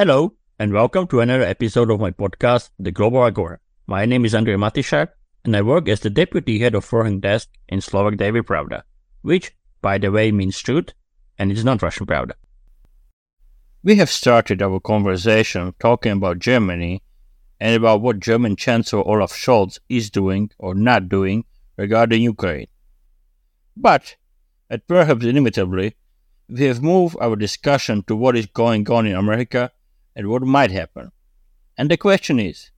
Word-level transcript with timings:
Hello, 0.00 0.32
and 0.58 0.72
welcome 0.72 1.06
to 1.08 1.20
another 1.20 1.44
episode 1.44 1.90
of 1.90 2.00
my 2.00 2.10
podcast, 2.10 2.70
The 2.78 2.90
Global 2.90 3.22
Agora. 3.22 3.58
My 3.86 4.06
name 4.06 4.24
is 4.24 4.32
Andrej 4.32 4.56
Matišak, 4.56 5.08
and 5.44 5.54
I 5.54 5.60
work 5.60 5.90
as 5.90 6.00
the 6.00 6.08
deputy 6.08 6.58
head 6.58 6.74
of 6.74 6.86
foreign 6.86 7.20
desk 7.20 7.50
in 7.68 7.82
Slovak 7.82 8.16
Daily 8.16 8.40
Pravda, 8.40 8.84
which, 9.20 9.52
by 9.82 9.98
the 9.98 10.10
way, 10.10 10.32
means 10.32 10.58
truth, 10.58 10.94
and 11.38 11.52
it's 11.52 11.64
not 11.64 11.82
Russian 11.82 12.06
Pravda. 12.06 12.32
We 13.82 13.96
have 13.96 14.08
started 14.08 14.62
our 14.62 14.80
conversation 14.80 15.74
talking 15.78 16.12
about 16.12 16.38
Germany 16.38 17.02
and 17.60 17.76
about 17.76 18.00
what 18.00 18.20
German 18.20 18.56
Chancellor 18.56 19.06
Olaf 19.06 19.32
Scholz 19.32 19.80
is 19.90 20.08
doing 20.08 20.50
or 20.56 20.74
not 20.74 21.10
doing 21.10 21.44
regarding 21.76 22.22
Ukraine. 22.22 22.68
But, 23.76 24.16
and 24.70 24.80
perhaps 24.86 25.26
inevitably, 25.26 25.94
we 26.48 26.64
have 26.64 26.82
moved 26.82 27.18
our 27.20 27.36
discussion 27.36 28.02
to 28.04 28.16
what 28.16 28.34
is 28.34 28.46
going 28.46 28.90
on 28.90 29.06
in 29.06 29.14
America 29.14 29.70
and 30.20 30.28
what 30.28 30.42
might 30.42 30.70
happen. 30.70 31.10
And 31.78 31.90
the 31.90 31.96
question 31.96 32.38
is 32.38 32.70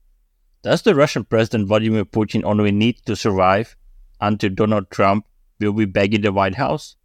Does 0.61 0.81
the 0.81 0.95
Russian 0.95 1.25
President 1.25 1.67
Vladimir 1.67 2.05
Putin 2.05 2.41
only 2.45 2.71
need 2.71 3.05
to 3.05 3.17
survive 3.17 3.75
until 4.21 4.49
Donald 4.49 4.89
Trump 4.89 5.25
will 5.59 5.73
be 5.73 5.83
back 5.83 6.13
in 6.13 6.21
the 6.21 6.31
White 6.31 6.55
House? 6.55 6.95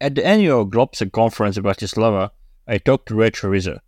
At 0.00 0.14
the 0.14 0.24
annual 0.24 0.64
Globsec 0.64 1.10
conference 1.10 1.56
in 1.56 1.64
Bratislava, 1.64 2.30
I 2.68 2.78
talked 2.78 3.08
to 3.08 3.16
Rachel 3.16 3.50
Rizzo. 3.50 3.80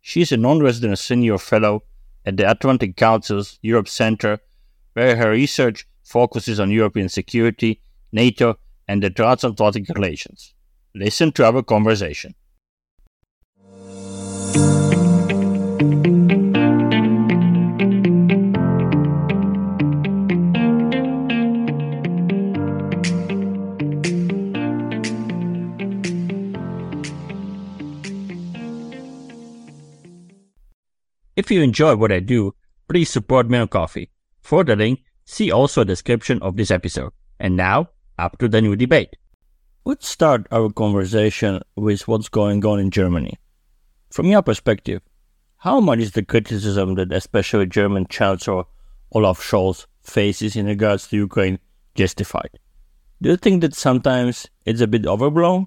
She 0.00 0.22
is 0.22 0.32
a 0.32 0.38
non 0.38 0.60
resident 0.60 0.98
senior 0.98 1.36
fellow 1.36 1.82
at 2.24 2.38
the 2.38 2.50
Atlantic 2.50 2.96
Council's 2.96 3.58
Europe 3.60 3.88
Center, 3.88 4.38
where 4.94 5.16
her 5.16 5.32
research 5.32 5.86
focuses 6.02 6.58
on 6.58 6.70
European 6.70 7.10
security, 7.10 7.82
NATO, 8.10 8.58
and 8.88 9.02
the 9.02 9.10
transatlantic 9.10 9.86
relations. 9.90 10.54
Listen 10.94 11.30
to 11.32 11.44
our 11.44 11.62
conversation. 11.62 12.34
If 31.34 31.50
you 31.50 31.62
enjoy 31.62 31.96
what 31.96 32.12
I 32.12 32.20
do, 32.20 32.54
please 32.88 33.08
support 33.08 33.48
me 33.48 33.56
on 33.56 33.68
Ko-fi. 33.68 34.08
For 34.42 34.64
the 34.64 34.76
link, 34.76 35.00
see 35.24 35.50
also 35.50 35.80
a 35.80 35.86
description 35.86 36.42
of 36.42 36.56
this 36.56 36.70
episode. 36.70 37.12
And 37.40 37.56
now, 37.56 37.88
up 38.18 38.38
to 38.38 38.48
the 38.48 38.60
new 38.60 38.76
debate. 38.76 39.16
Let's 39.86 40.06
start 40.06 40.46
our 40.52 40.70
conversation 40.70 41.62
with 41.74 42.06
what's 42.06 42.28
going 42.28 42.64
on 42.66 42.78
in 42.78 42.90
Germany. 42.90 43.38
From 44.10 44.26
your 44.26 44.42
perspective, 44.42 45.00
how 45.56 45.80
much 45.80 46.00
is 46.00 46.12
the 46.12 46.22
criticism 46.22 46.96
that 46.96 47.12
especially 47.12 47.64
German 47.64 48.08
Chancellor 48.08 48.64
Olaf 49.12 49.40
Scholz 49.40 49.86
faces 50.02 50.54
in 50.54 50.66
regards 50.66 51.08
to 51.08 51.16
Ukraine 51.16 51.58
justified? 51.94 52.58
Do 53.22 53.30
you 53.30 53.36
think 53.38 53.62
that 53.62 53.74
sometimes 53.74 54.48
it's 54.66 54.82
a 54.82 54.86
bit 54.86 55.06
overblown? 55.06 55.66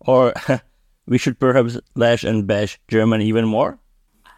Or 0.00 0.34
we 1.06 1.16
should 1.16 1.38
perhaps 1.38 1.78
lash 1.94 2.24
and 2.24 2.46
bash 2.46 2.80
Germany 2.88 3.26
even 3.26 3.46
more? 3.46 3.78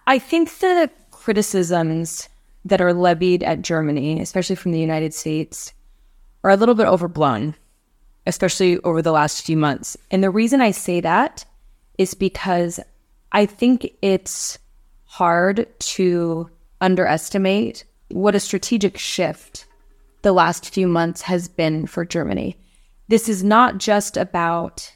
I 0.06 0.18
think 0.18 0.58
the 0.58 0.90
criticisms 1.10 2.28
that 2.64 2.80
are 2.80 2.92
levied 2.92 3.42
at 3.42 3.62
Germany, 3.62 4.20
especially 4.20 4.56
from 4.56 4.72
the 4.72 4.80
United 4.80 5.14
States, 5.14 5.72
are 6.44 6.50
a 6.50 6.56
little 6.56 6.74
bit 6.74 6.86
overblown, 6.86 7.54
especially 8.26 8.78
over 8.80 9.02
the 9.02 9.12
last 9.12 9.44
few 9.44 9.56
months. 9.56 9.96
And 10.10 10.22
the 10.22 10.30
reason 10.30 10.60
I 10.60 10.70
say 10.70 11.00
that 11.00 11.44
is 11.98 12.14
because 12.14 12.80
I 13.30 13.46
think 13.46 13.92
it's 14.02 14.58
hard 15.04 15.66
to 15.78 16.50
underestimate 16.80 17.84
what 18.08 18.34
a 18.34 18.40
strategic 18.40 18.98
shift 18.98 19.66
the 20.22 20.32
last 20.32 20.72
few 20.72 20.88
months 20.88 21.22
has 21.22 21.48
been 21.48 21.86
for 21.86 22.04
Germany. 22.04 22.56
This 23.08 23.28
is 23.28 23.42
not 23.44 23.78
just 23.78 24.16
about 24.16 24.92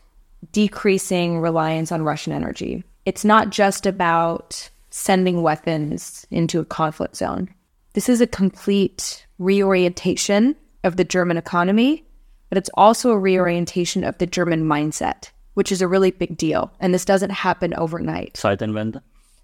decreasing 0.52 1.40
reliance 1.40 1.92
on 1.92 2.02
Russian 2.02 2.32
energy. 2.32 2.84
It's 3.04 3.24
not 3.24 3.50
just 3.50 3.86
about 3.86 4.70
sending 4.96 5.42
weapons 5.42 6.26
into 6.30 6.58
a 6.58 6.64
conflict 6.64 7.14
zone. 7.14 7.50
This 7.92 8.08
is 8.08 8.22
a 8.22 8.26
complete 8.26 9.26
reorientation 9.38 10.56
of 10.84 10.96
the 10.96 11.04
German 11.04 11.36
economy, 11.36 12.06
but 12.48 12.56
it's 12.56 12.70
also 12.72 13.10
a 13.10 13.18
reorientation 13.18 14.04
of 14.04 14.16
the 14.16 14.26
German 14.26 14.64
mindset, 14.64 15.32
which 15.52 15.70
is 15.70 15.82
a 15.82 15.86
really 15.86 16.12
big 16.12 16.38
deal. 16.38 16.72
And 16.80 16.94
this 16.94 17.04
doesn't 17.04 17.28
happen 17.28 17.74
overnight. 17.74 18.34
Zeitenwende? 18.34 19.02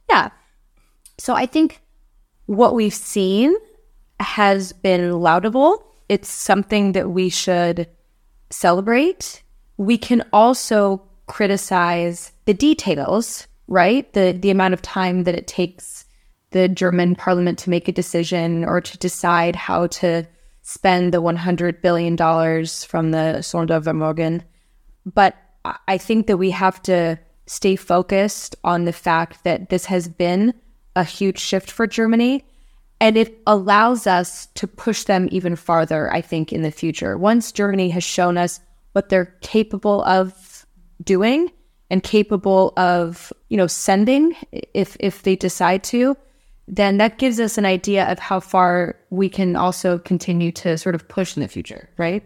Yeah. 0.09 0.31
So 1.19 1.35
I 1.35 1.45
think 1.45 1.83
what 2.47 2.75
we've 2.75 2.95
seen 2.95 3.55
has 4.21 4.73
been 4.73 5.13
laudable. 5.21 5.85
It's 6.09 6.31
something 6.31 6.93
that 6.93 7.11
we 7.11 7.29
should 7.29 7.89
celebrate. 8.49 9.43
We 9.77 9.99
can 9.99 10.25
also 10.33 11.03
criticize 11.27 12.33
the 12.47 12.55
details 12.55 13.49
right? 13.73 14.13
The 14.13 14.37
the 14.39 14.51
amount 14.51 14.75
of 14.75 14.83
time 14.83 15.25
that 15.25 15.35
it 15.35 15.47
takes 15.47 16.05
the 16.51 16.69
German 16.69 17.17
parliament 17.17 17.59
to 17.61 17.71
make 17.71 17.89
a 17.89 17.93
decision 17.93 18.65
or 18.65 18.83
to 18.83 18.99
decide 18.99 19.57
how 19.57 19.87
to 19.87 20.27
spend 20.61 21.13
the 21.13 21.23
100 21.23 21.81
billion 21.81 22.15
dollars 22.15 22.85
from 22.85 23.11
the 23.11 23.39
Sondervermögen. 23.41 24.43
But 25.07 25.35
I 25.89 25.97
think 25.97 26.27
that 26.27 26.37
we 26.37 26.51
have 26.51 26.83
to 26.83 27.19
stay 27.47 27.75
focused 27.77 28.55
on 28.63 28.85
the 28.85 28.93
fact 28.93 29.45
that 29.45 29.71
this 29.71 29.87
has 29.87 30.07
been 30.07 30.53
a 30.95 31.03
huge 31.03 31.39
shift 31.39 31.71
for 31.71 31.87
Germany 31.87 32.45
and 33.01 33.17
it 33.17 33.41
allows 33.47 34.07
us 34.07 34.47
to 34.55 34.67
push 34.67 35.05
them 35.05 35.29
even 35.33 35.57
farther, 35.57 36.13
I 36.13 36.21
think, 36.21 36.53
in 36.53 36.63
the 36.63 36.71
future. 36.71 37.17
Once 37.17 37.51
Germany 37.51 37.89
has 37.89 38.05
shown 38.05 38.37
us 38.37 38.61
what 38.93 39.09
they're 39.09 39.35
capable 39.41 40.05
of 40.05 40.67
doing, 41.03 41.51
and 41.93 42.03
capable 42.03 42.73
of, 42.79 43.35
you 43.51 43.57
know, 43.59 43.67
sending 43.67 44.35
if 44.51 44.97
if 44.99 45.23
they 45.23 45.37
decide 45.37 45.85
to, 45.85 46.17
then 46.67 46.97
that 46.97 47.19
gives 47.19 47.39
us 47.39 47.59
an 47.59 47.67
idea 47.67 48.11
of 48.11 48.19
how 48.19 48.41
far 48.41 48.97
we 49.11 49.29
can 49.29 49.57
also 49.57 49.99
continue 49.99 50.51
to 50.51 50.79
sort 50.79 50.95
of 50.95 51.07
push 51.07 51.37
in 51.37 51.43
the 51.43 51.49
future, 51.49 51.91
right? 51.99 52.25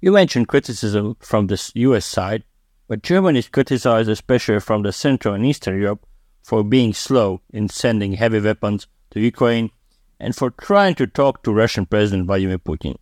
You 0.00 0.12
mentioned 0.12 0.48
criticism 0.48 1.16
from 1.20 1.48
the 1.48 1.70
US 1.74 2.06
side, 2.06 2.44
but 2.88 3.02
Germany 3.02 3.40
is 3.40 3.48
criticized 3.48 4.08
especially 4.08 4.60
from 4.60 4.82
the 4.82 4.92
Central 4.92 5.34
and 5.34 5.44
Eastern 5.44 5.78
Europe 5.78 6.06
for 6.42 6.64
being 6.64 6.94
slow 6.94 7.42
in 7.50 7.68
sending 7.68 8.14
heavy 8.14 8.40
weapons 8.40 8.86
to 9.10 9.20
Ukraine 9.20 9.70
and 10.18 10.34
for 10.34 10.50
trying 10.50 10.94
to 10.94 11.06
talk 11.06 11.42
to 11.42 11.52
Russian 11.52 11.84
President 11.84 12.26
Vladimir 12.26 12.58
Putin. 12.58 12.96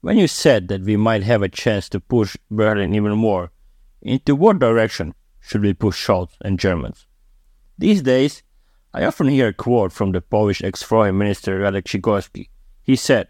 When 0.00 0.18
you 0.18 0.26
said 0.26 0.66
that 0.68 0.82
we 0.82 0.96
might 0.96 1.22
have 1.22 1.42
a 1.42 1.48
chance 1.48 1.88
to 1.90 2.00
push 2.00 2.36
Berlin 2.50 2.94
even 2.94 3.16
more, 3.16 3.52
into 4.06 4.34
what 4.34 4.58
direction 4.58 5.14
should 5.40 5.62
we 5.62 5.74
push 5.74 6.06
Scholz 6.06 6.30
and 6.40 6.58
Germans? 6.58 7.06
These 7.78 8.02
days, 8.02 8.42
I 8.94 9.04
often 9.04 9.28
hear 9.28 9.48
a 9.48 9.52
quote 9.52 9.92
from 9.92 10.12
the 10.12 10.20
Polish 10.20 10.62
ex-foreign 10.62 11.18
minister 11.18 11.60
Radek 11.60 11.84
Sikorski. 11.84 12.48
He 12.82 12.96
said, 12.96 13.28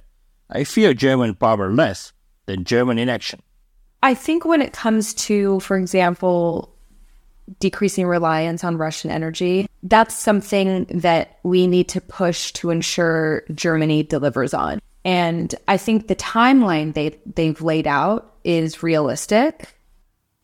I 0.50 0.64
fear 0.64 0.94
German 0.94 1.34
power 1.34 1.72
less 1.72 2.12
than 2.46 2.64
German 2.64 2.98
inaction. 2.98 3.42
I 4.02 4.14
think 4.14 4.44
when 4.44 4.62
it 4.62 4.72
comes 4.72 5.14
to, 5.14 5.58
for 5.60 5.76
example, 5.76 6.76
decreasing 7.58 8.06
reliance 8.06 8.62
on 8.62 8.76
Russian 8.76 9.10
energy, 9.10 9.68
that's 9.82 10.14
something 10.14 10.84
that 10.90 11.38
we 11.42 11.66
need 11.66 11.88
to 11.88 12.00
push 12.00 12.52
to 12.52 12.70
ensure 12.70 13.42
Germany 13.54 14.02
delivers 14.02 14.54
on. 14.54 14.80
And 15.04 15.54
I 15.66 15.76
think 15.76 16.06
the 16.06 16.16
timeline 16.16 16.94
they, 16.94 17.18
they've 17.24 17.60
laid 17.60 17.86
out 17.86 18.34
is 18.44 18.82
realistic. 18.82 19.75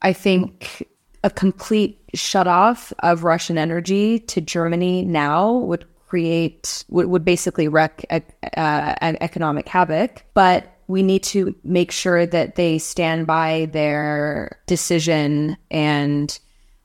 I 0.02 0.12
think 0.12 0.86
a 1.24 1.30
complete 1.30 1.98
shut 2.14 2.46
off 2.46 2.92
of 3.00 3.24
Russian 3.24 3.56
energy 3.56 4.18
to 4.20 4.40
Germany 4.40 5.04
now 5.04 5.53
would 5.53 5.84
create 6.09 6.84
would, 6.88 7.06
would 7.06 7.24
basically 7.24 7.68
wreak 7.68 8.04
uh, 8.10 8.21
an 8.53 9.16
economic 9.21 9.68
havoc. 9.68 10.24
But 10.34 10.68
we 10.88 11.03
need 11.03 11.22
to 11.22 11.54
make 11.65 11.91
sure 11.91 12.27
that 12.27 12.56
they 12.56 12.78
stand 12.78 13.27
by 13.27 13.68
their 13.72 14.59
decision 14.66 15.56
and 15.71 16.38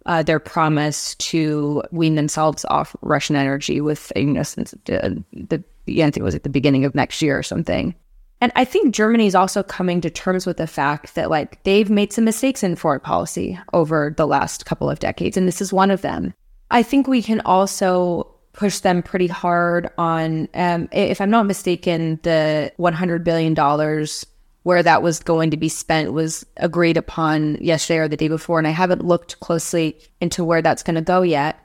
uh, 0.06 0.24
their 0.24 0.40
promise 0.40 1.16
to 1.16 1.84
wean 1.92 2.16
themselves 2.16 2.66
off 2.70 2.96
Russian 3.02 3.36
energy 3.36 3.82
with 3.82 4.14
you 4.16 4.26
know 4.26 4.44
since 4.44 4.74
the, 4.86 5.24
the 5.34 5.64
I 5.88 6.04
think 6.04 6.18
it 6.18 6.24
was 6.24 6.36
at 6.36 6.44
the 6.44 6.50
beginning 6.50 6.86
of 6.86 6.96
next 6.96 7.22
year 7.22 7.38
or 7.38 7.44
something. 7.44 7.96
And 8.40 8.52
I 8.56 8.66
think 8.66 8.94
Germany 8.94 9.26
is 9.26 9.36
also 9.36 9.64
coming 9.64 10.00
to 10.02 10.10
terms 10.10 10.46
with 10.46 10.58
the 10.58 10.68
fact 10.68 11.16
that 11.16 11.30
like 11.30 11.64
they've 11.64 11.90
made 11.90 12.14
some 12.14 12.26
mistakes 12.26 12.64
in 12.64 12.76
foreign 12.76 13.00
policy 13.00 13.60
over 13.74 14.14
the 14.16 14.28
last 14.28 14.66
couple 14.66 14.90
of 14.90 15.00
decades, 15.00 15.38
and 15.38 15.48
this 15.48 15.62
is 15.62 15.74
one 15.74 15.92
of 15.92 16.02
them. 16.02 16.34
I 16.70 16.84
think 16.84 17.08
we 17.08 17.22
can 17.22 17.42
also 17.42 18.32
push 18.54 18.80
them 18.80 19.04
pretty 19.04 19.28
hard 19.28 19.90
on, 19.98 20.50
um, 20.54 20.90
if 20.92 21.22
I'm 21.22 21.30
not 21.30 21.46
mistaken, 21.46 22.20
the 22.24 22.72
100 22.78 23.24
billion 23.24 23.54
dollars 23.54 24.26
where 24.64 24.84
that 24.84 25.02
was 25.02 25.20
going 25.20 25.50
to 25.50 25.56
be 25.56 25.70
spent 25.70 26.12
was 26.12 26.46
agreed 26.58 26.98
upon 26.98 27.56
yesterday 27.62 28.00
or 28.00 28.08
the 28.10 28.18
day 28.18 28.28
before, 28.28 28.58
and 28.58 28.68
I 28.68 28.72
haven't 28.72 29.06
looked 29.06 29.40
closely 29.40 29.98
into 30.20 30.44
where 30.44 30.62
that's 30.62 30.84
going 30.84 30.96
to 30.96 31.02
go 31.02 31.22
yet. 31.22 31.58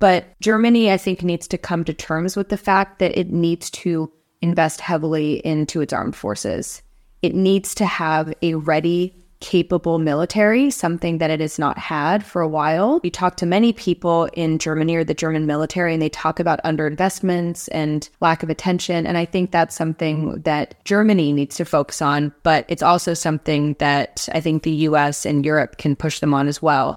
But 0.00 0.24
Germany, 0.40 0.90
I 0.90 0.96
think, 0.96 1.22
needs 1.22 1.46
to 1.46 1.56
come 1.56 1.84
to 1.84 1.94
terms 1.94 2.34
with 2.34 2.48
the 2.48 2.56
fact 2.56 2.98
that 2.98 3.16
it 3.16 3.30
needs 3.30 3.70
to 3.70 4.10
invest 4.42 4.80
heavily 4.80 5.34
into 5.46 5.80
its 5.80 5.92
armed 5.92 6.16
forces. 6.16 6.82
It 7.22 7.34
needs 7.34 7.74
to 7.76 7.86
have 7.86 8.34
a 8.42 8.54
ready, 8.54 9.14
capable 9.40 9.98
military, 9.98 10.70
something 10.70 11.18
that 11.18 11.30
it 11.30 11.40
has 11.40 11.58
not 11.58 11.78
had 11.78 12.24
for 12.24 12.42
a 12.42 12.48
while. 12.48 13.00
We 13.02 13.10
talk 13.10 13.36
to 13.36 13.46
many 13.46 13.72
people 13.72 14.24
in 14.34 14.58
Germany 14.58 14.96
or 14.96 15.04
the 15.04 15.14
German 15.14 15.46
military, 15.46 15.92
and 15.92 16.02
they 16.02 16.08
talk 16.08 16.40
about 16.40 16.62
underinvestments 16.64 17.68
and 17.72 18.08
lack 18.20 18.42
of 18.42 18.50
attention. 18.50 19.06
And 19.06 19.18
I 19.18 19.24
think 19.24 19.50
that's 19.50 19.74
something 19.74 20.42
that 20.42 20.76
Germany 20.84 21.32
needs 21.32 21.56
to 21.56 21.64
focus 21.64 22.02
on, 22.02 22.32
but 22.42 22.64
it's 22.68 22.82
also 22.82 23.14
something 23.14 23.74
that 23.78 24.28
I 24.32 24.40
think 24.40 24.62
the 24.62 24.70
US 24.88 25.24
and 25.26 25.44
Europe 25.44 25.76
can 25.76 25.96
push 25.96 26.20
them 26.20 26.34
on 26.34 26.48
as 26.48 26.62
well. 26.62 26.96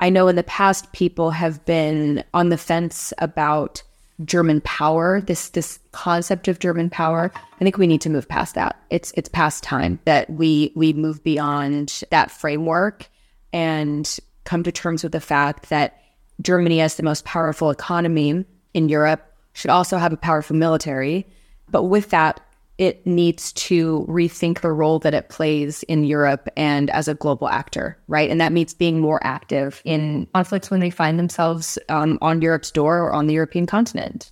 I 0.00 0.10
know 0.10 0.28
in 0.28 0.36
the 0.36 0.44
past 0.44 0.92
people 0.92 1.30
have 1.32 1.64
been 1.64 2.22
on 2.32 2.50
the 2.50 2.58
fence 2.58 3.12
about 3.18 3.82
German 4.24 4.60
power, 4.62 5.20
this 5.20 5.50
this 5.50 5.78
concept 5.92 6.48
of 6.48 6.58
German 6.58 6.90
power. 6.90 7.30
I 7.34 7.58
think 7.64 7.78
we 7.78 7.86
need 7.86 8.00
to 8.02 8.10
move 8.10 8.28
past 8.28 8.54
that. 8.56 8.76
It's 8.90 9.12
it's 9.16 9.28
past 9.28 9.62
time 9.62 10.00
that 10.04 10.28
we 10.28 10.72
we 10.74 10.92
move 10.92 11.22
beyond 11.22 12.02
that 12.10 12.30
framework 12.30 13.08
and 13.52 14.18
come 14.44 14.62
to 14.62 14.72
terms 14.72 15.02
with 15.02 15.12
the 15.12 15.20
fact 15.20 15.68
that 15.68 16.00
Germany 16.42 16.80
as 16.80 16.96
the 16.96 17.02
most 17.02 17.24
powerful 17.24 17.70
economy 17.70 18.44
in 18.74 18.88
Europe 18.88 19.24
should 19.52 19.70
also 19.70 19.98
have 19.98 20.12
a 20.12 20.16
powerful 20.16 20.56
military. 20.56 21.26
But 21.70 21.84
with 21.84 22.10
that, 22.10 22.40
it 22.78 23.04
needs 23.04 23.52
to 23.52 24.06
rethink 24.08 24.60
the 24.60 24.70
role 24.70 25.00
that 25.00 25.12
it 25.12 25.28
plays 25.28 25.82
in 25.84 26.04
Europe 26.04 26.48
and 26.56 26.88
as 26.90 27.08
a 27.08 27.14
global 27.14 27.48
actor, 27.48 27.98
right? 28.06 28.30
And 28.30 28.40
that 28.40 28.52
means 28.52 28.72
being 28.72 29.00
more 29.00 29.20
active 29.24 29.82
in 29.84 30.28
conflicts 30.32 30.70
when 30.70 30.78
they 30.78 30.90
find 30.90 31.18
themselves 31.18 31.76
um, 31.88 32.18
on 32.22 32.40
Europe's 32.40 32.70
door 32.70 32.98
or 32.98 33.12
on 33.12 33.26
the 33.26 33.34
European 33.34 33.66
continent. 33.66 34.30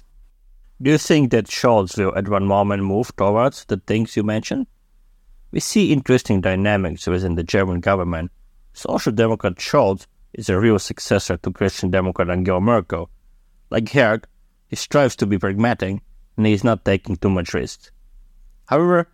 Do 0.81 0.91
you 0.93 0.99
think 0.99 1.33
that 1.33 1.47
Scholz 1.47 1.99
will 1.99 2.15
at 2.17 2.29
one 2.29 2.47
moment 2.47 2.85
move 2.85 3.15
towards 3.17 3.65
the 3.65 3.79
things 3.79 4.17
you 4.17 4.23
mentioned? 4.23 4.69
We 5.51 5.59
see 5.59 5.93
interesting 5.93 6.41
dynamics 6.41 7.07
within 7.07 7.35
the 7.35 7.43
German 7.43 7.81
government. 7.81 8.31
Social 8.75 9.11
Democrat 9.11 9.57
Scholz 9.57 10.07
is 10.35 10.49
a 10.49 10.61
real 10.61 10.79
successor 10.79 11.37
to 11.39 11.51
Christian 11.51 11.91
Democrat 11.91 12.31
Angela 12.31 12.61
Merkel. 12.61 13.11
Like 13.71 13.91
Geert, 13.91 14.27
he 14.69 14.77
strives 14.77 15.17
to 15.17 15.27
be 15.27 15.39
pragmatic 15.39 16.01
and 16.37 16.47
he 16.47 16.53
is 16.53 16.63
not 16.63 16.85
taking 16.85 17.17
too 17.17 17.31
much 17.31 17.55
risk. 17.55 17.91
However, 18.67 19.09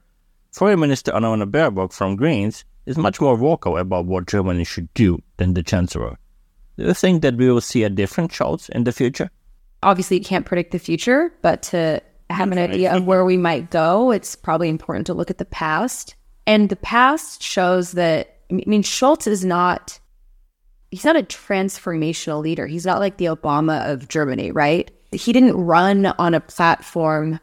Foreign 0.53 0.81
Minister 0.81 1.13
Annalena 1.13 1.51
Baerbock 1.51 1.93
from 1.93 2.17
Greens 2.17 2.65
is 2.87 2.99
much 2.99 3.21
more 3.21 3.37
vocal 3.37 3.79
about 3.79 4.07
what 4.07 4.27
Germany 4.27 4.65
should 4.65 4.93
do 4.95 5.23
than 5.37 5.55
the 5.55 5.63
Chancellor. 5.63 6.19
Do 6.77 6.85
you 6.85 6.95
think 6.95 7.23
that 7.23 7.37
we 7.37 7.51
will 7.51 7.61
see 7.61 7.85
a 7.85 7.91
different 7.91 8.33
Scholz 8.33 8.69
in 8.71 8.85
the 8.85 8.93
future? 8.93 9.31
Obviously, 9.83 10.19
you 10.19 10.25
can't 10.25 10.47
predict 10.47 10.73
the 10.73 10.79
future, 10.79 11.33
but 11.43 11.63
to 11.65 12.03
have 12.31 12.51
an 12.51 12.59
idea 12.59 12.93
of 12.95 13.05
where 13.05 13.25
we 13.25 13.37
might 13.37 13.71
go, 13.71 14.11
it's 14.11 14.35
probably 14.35 14.69
important 14.69 15.07
to 15.07 15.15
look 15.15 15.31
at 15.31 15.39
the 15.39 15.45
past. 15.45 16.15
And 16.47 16.69
the 16.69 16.77
past 16.77 17.43
shows 17.43 17.93
that, 17.93 18.39
I 18.51 18.63
mean, 18.67 18.83
Scholz 18.83 19.27
is 19.27 19.45
not, 19.45 19.99
he's 20.91 21.05
not 21.05 21.17
a 21.17 21.23
transformational 21.23 22.43
leader. 22.43 22.67
He's 22.67 22.87
not 22.87 23.01
like 23.01 23.19
the 23.19 23.27
Obama 23.27 23.89
of 23.91 24.09
Germany, 24.09 24.51
right? 24.51 24.91
He 25.13 25.33
didn't 25.33 25.57
run 25.57 26.07
on 26.07 26.35
a 26.35 26.41
platform 26.41 27.39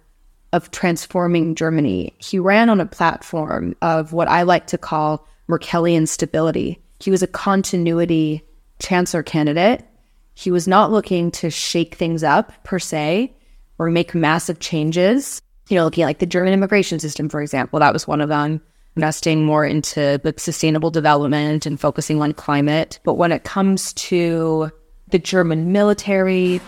of 0.54 0.72
transforming 0.72 1.56
Germany. 1.56 2.14
He 2.18 2.40
ran 2.40 2.70
on 2.70 2.80
a 2.80 2.86
platform 2.86 3.76
of 3.82 4.14
what 4.14 4.28
I 4.28 4.44
like 4.44 4.68
to 4.68 4.78
call 4.78 5.28
Merkelian 5.50 6.08
stability. 6.08 6.82
He 7.00 7.12
was 7.12 7.24
a 7.24 7.28
continuity 7.28 8.44
chancellor 8.80 9.24
candidate. 9.24 9.86
He 10.34 10.52
was 10.52 10.68
not 10.68 10.92
looking 10.92 11.32
to 11.32 11.50
shake 11.50 11.96
things 11.96 12.24
up 12.24 12.52
per 12.64 12.80
se 12.80 13.34
or 13.78 13.90
make 13.90 14.16
massive 14.16 14.60
changes. 14.60 15.42
You 15.70 15.78
know, 15.78 15.84
looking 15.84 16.04
at 16.04 16.08
like 16.08 16.20
the 16.20 16.26
German 16.26 16.54
immigration 16.54 17.00
system, 17.00 17.30
for 17.30 17.42
example, 17.42 17.80
that 17.80 17.94
was 17.94 18.08
one 18.08 18.22
of 18.22 18.30
them. 18.30 18.62
Investing 18.96 19.46
more 19.46 19.66
into 19.66 20.20
sustainable 20.38 20.92
development 20.92 21.66
and 21.66 21.80
focusing 21.80 22.22
on 22.22 22.34
climate. 22.34 23.00
But 23.04 23.14
when 23.14 23.32
it 23.32 23.44
comes 23.44 23.94
to 23.94 24.72
the 25.10 25.20
German 25.20 25.72
military 25.72 26.60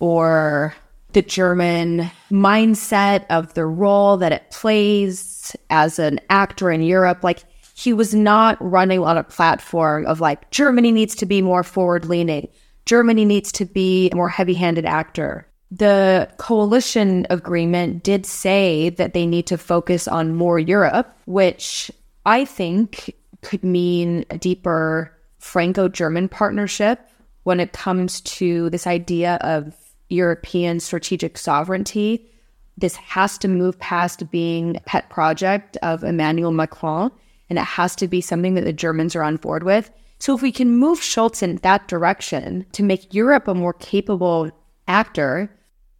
or 0.00 0.74
the 1.12 1.22
German 1.22 2.10
mindset 2.30 3.24
of 3.30 3.54
the 3.54 3.66
role 3.66 4.16
that 4.18 4.32
it 4.32 4.50
plays 4.50 5.56
as 5.70 5.98
an 5.98 6.20
actor 6.30 6.70
in 6.70 6.82
Europe. 6.82 7.24
Like 7.24 7.44
he 7.74 7.92
was 7.92 8.14
not 8.14 8.58
running 8.60 9.00
on 9.00 9.16
a 9.16 9.24
platform 9.24 10.06
of 10.06 10.20
like, 10.20 10.50
Germany 10.50 10.92
needs 10.92 11.14
to 11.16 11.26
be 11.26 11.40
more 11.40 11.62
forward 11.62 12.04
leaning. 12.04 12.48
Germany 12.86 13.24
needs 13.24 13.52
to 13.52 13.64
be 13.64 14.10
a 14.10 14.16
more 14.16 14.28
heavy 14.28 14.54
handed 14.54 14.84
actor. 14.84 15.46
The 15.70 16.30
coalition 16.38 17.26
agreement 17.28 18.02
did 18.02 18.24
say 18.24 18.88
that 18.90 19.12
they 19.12 19.26
need 19.26 19.46
to 19.48 19.58
focus 19.58 20.08
on 20.08 20.34
more 20.34 20.58
Europe, 20.58 21.14
which 21.26 21.90
I 22.24 22.44
think 22.46 23.14
could 23.42 23.62
mean 23.62 24.24
a 24.30 24.38
deeper 24.38 25.14
Franco 25.38 25.88
German 25.88 26.28
partnership 26.28 27.00
when 27.44 27.60
it 27.60 27.72
comes 27.72 28.20
to 28.22 28.70
this 28.70 28.86
idea 28.86 29.36
of 29.42 29.74
European 30.08 30.80
strategic 30.80 31.38
sovereignty. 31.38 32.30
This 32.76 32.96
has 32.96 33.38
to 33.38 33.48
move 33.48 33.78
past 33.78 34.30
being 34.30 34.76
a 34.76 34.80
pet 34.80 35.10
project 35.10 35.76
of 35.82 36.04
Emmanuel 36.04 36.52
Macron, 36.52 37.10
and 37.50 37.58
it 37.58 37.64
has 37.64 37.96
to 37.96 38.08
be 38.08 38.20
something 38.20 38.54
that 38.54 38.64
the 38.64 38.72
Germans 38.72 39.16
are 39.16 39.22
on 39.22 39.36
board 39.36 39.64
with. 39.64 39.90
So, 40.20 40.34
if 40.34 40.42
we 40.42 40.52
can 40.52 40.76
move 40.76 41.00
Scholz 41.00 41.42
in 41.42 41.56
that 41.56 41.86
direction 41.88 42.66
to 42.72 42.82
make 42.82 43.14
Europe 43.14 43.46
a 43.46 43.54
more 43.54 43.72
capable 43.72 44.50
actor, 44.88 45.50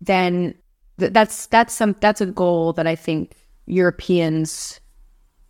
then 0.01 0.55
th- 0.99 1.13
that's 1.13 1.47
that's 1.47 1.75
some 1.75 1.95
that's 2.01 2.21
a 2.21 2.27
goal 2.27 2.73
that 2.75 2.87
I 2.87 2.97
think 2.97 3.35
Europeans 3.67 4.81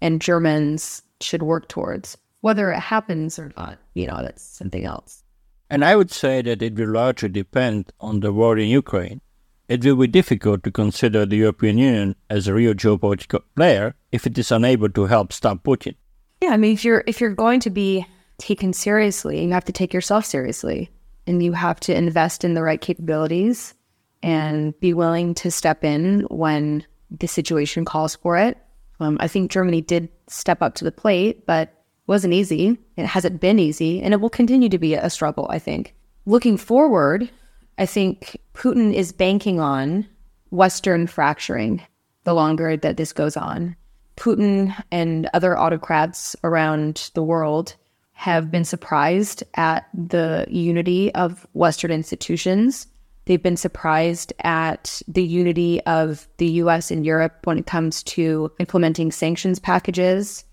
and 0.01 0.21
Germans 0.21 1.03
should 1.21 1.43
work 1.43 1.69
towards. 1.69 2.17
Whether 2.41 2.71
it 2.71 2.81
happens 2.81 3.39
or 3.39 3.53
not, 3.57 3.79
you 3.95 4.07
know, 4.07 4.21
that's 4.23 4.43
something 4.43 4.85
else. 4.85 5.25
And 5.71 5.85
I 5.85 5.97
would 5.97 6.11
say 6.11 6.43
that 6.43 6.63
it 6.63 6.75
will 6.75 6.91
largely 6.91 7.29
depend 7.29 7.93
on 8.01 8.21
the 8.21 8.33
war 8.33 8.57
in 8.59 8.69
Ukraine. 8.69 9.21
It 9.69 9.85
will 9.85 9.97
be 9.97 10.07
difficult 10.07 10.63
to 10.65 10.71
consider 10.71 11.27
the 11.27 11.37
European 11.37 11.77
Union 11.77 12.17
as 12.31 12.49
a 12.49 12.55
real 12.55 12.73
geopolitical 12.73 13.43
player 13.55 13.95
if 14.13 14.27
it 14.27 14.39
is 14.39 14.51
unable 14.51 14.89
to 14.89 15.05
help 15.05 15.33
stop 15.33 15.63
Putin. 15.63 15.95
Yeah, 16.43 16.51
I 16.51 16.57
mean, 16.57 16.73
if 16.73 16.85
you're 16.85 17.05
if 17.07 17.21
you're 17.21 17.35
going 17.35 17.61
to 17.61 17.71
be 17.71 18.07
taken 18.39 18.73
seriously, 18.73 19.45
you 19.45 19.51
have 19.51 19.65
to 19.67 19.73
take 19.73 19.93
yourself 19.93 20.25
seriously, 20.25 20.91
and 21.27 21.43
you 21.43 21.53
have 21.53 21.81
to 21.81 21.95
invest 21.95 22.45
in 22.45 22.55
the 22.55 22.63
right 22.63 22.81
capabilities 22.81 23.75
and 24.23 24.79
be 24.81 24.95
willing 24.95 25.35
to 25.35 25.51
step 25.51 25.85
in 25.85 26.21
when 26.31 26.87
the 27.11 27.27
situation 27.27 27.85
calls 27.85 28.17
for 28.17 28.39
it. 28.39 28.57
Um, 29.01 29.17
I 29.21 29.29
think 29.29 29.51
Germany 29.51 29.81
did 29.81 30.09
step 30.29 30.63
up 30.63 30.75
to 30.77 30.85
the 30.85 30.93
plate, 30.93 31.47
but 31.47 31.78
wasn't 32.09 32.35
easy. 32.35 32.79
It 32.97 33.07
hasn't 33.07 33.41
been 33.41 33.59
easy, 33.59 34.03
and 34.03 34.13
it 34.13 34.21
will 34.21 34.31
continue 34.31 34.69
to 34.71 34.79
be 34.79 34.95
a 34.95 35.11
struggle, 35.11 35.47
I 35.51 35.59
think. 35.59 35.95
Looking 36.27 36.57
forward, 36.57 37.31
I 37.79 37.87
think 37.87 38.41
Putin 38.55 38.93
is 38.93 39.13
banking 39.13 39.61
on 39.61 40.09
Western 40.51 41.07
fracturing 41.07 41.83
the 42.25 42.35
longer 42.35 42.77
that 42.77 42.97
this 42.97 43.13
goes 43.13 43.37
on. 43.37 43.77
Putin 44.17 44.75
and 44.91 45.31
other 45.33 45.57
autocrats 45.57 46.35
around 46.43 47.11
the 47.15 47.23
world 47.23 47.77
have 48.13 48.51
been 48.51 48.65
surprised 48.65 49.45
at 49.55 49.87
the 49.95 50.45
unity 50.51 51.15
of 51.15 51.47
Western 51.53 51.93
institutions. 51.93 52.89
They've 53.27 53.43
been 53.43 53.57
surprised 53.57 54.33
at 54.41 55.01
the 55.07 55.23
unity 55.23 55.81
of 55.83 56.27
the 56.39 56.49
US 56.63 56.91
and 56.91 57.07
Europe 57.07 57.47
when 57.47 57.59
it 57.59 57.67
comes 57.67 58.03
to 58.05 58.51
implementing 58.59 59.13
sanctions 59.13 59.61
packages 59.61 60.45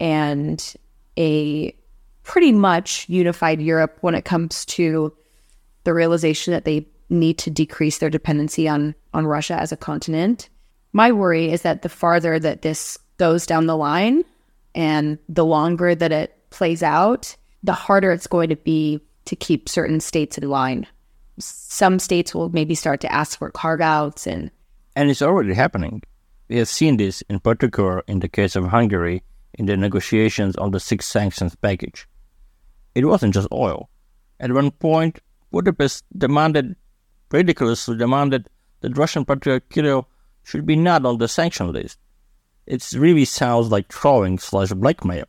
and 0.00 0.74
a 1.18 1.74
pretty 2.22 2.52
much 2.52 3.08
unified 3.08 3.60
Europe 3.60 3.98
when 4.00 4.14
it 4.14 4.24
comes 4.24 4.64
to 4.64 5.14
the 5.84 5.94
realization 5.94 6.52
that 6.52 6.64
they 6.64 6.86
need 7.10 7.38
to 7.38 7.50
decrease 7.50 7.98
their 7.98 8.10
dependency 8.10 8.68
on 8.68 8.94
on 9.12 9.26
Russia 9.26 9.54
as 9.54 9.72
a 9.72 9.76
continent. 9.76 10.48
My 10.92 11.12
worry 11.12 11.52
is 11.52 11.62
that 11.62 11.82
the 11.82 11.88
farther 11.88 12.38
that 12.38 12.62
this 12.62 12.98
goes 13.18 13.46
down 13.46 13.66
the 13.66 13.76
line 13.76 14.24
and 14.74 15.18
the 15.28 15.44
longer 15.44 15.94
that 15.94 16.12
it 16.12 16.36
plays 16.50 16.82
out, 16.82 17.36
the 17.62 17.72
harder 17.72 18.10
it's 18.10 18.26
going 18.26 18.48
to 18.48 18.56
be 18.56 19.00
to 19.26 19.36
keep 19.36 19.68
certain 19.68 20.00
states 20.00 20.38
in 20.38 20.48
line. 20.48 20.86
Some 21.38 21.98
states 21.98 22.34
will 22.34 22.48
maybe 22.50 22.74
start 22.74 23.00
to 23.02 23.12
ask 23.12 23.38
for 23.38 23.50
carve 23.50 23.80
outs 23.80 24.26
and 24.26 24.50
and 24.96 25.10
it's 25.10 25.22
already 25.22 25.54
happening. 25.54 26.02
We 26.48 26.56
have 26.56 26.68
seen 26.68 26.96
this 26.96 27.22
in 27.22 27.40
particular 27.40 28.04
in 28.06 28.20
the 28.20 28.28
case 28.28 28.54
of 28.54 28.64
Hungary 28.64 29.22
in 29.54 29.66
the 29.66 29.76
negotiations 29.76 30.56
on 30.56 30.70
the 30.70 30.80
six 30.80 31.06
sanctions 31.06 31.54
package. 31.56 32.08
It 32.94 33.04
wasn't 33.04 33.34
just 33.34 33.48
oil. 33.52 33.88
At 34.40 34.52
one 34.52 34.70
point, 34.70 35.20
Budapest 35.52 36.04
demanded, 36.16 36.76
ridiculously 37.30 37.96
demanded, 37.96 38.48
that 38.80 38.96
Russian 38.98 39.24
patriarch 39.24 39.68
Kirill 39.70 40.08
should 40.42 40.66
be 40.66 40.76
not 40.76 41.06
on 41.06 41.18
the 41.18 41.28
sanction 41.28 41.72
list. 41.72 41.98
It 42.66 42.92
really 42.92 43.24
sounds 43.24 43.70
like 43.70 43.88
trolling 43.88 44.38
slash 44.38 44.72
blackmail. 44.72 45.24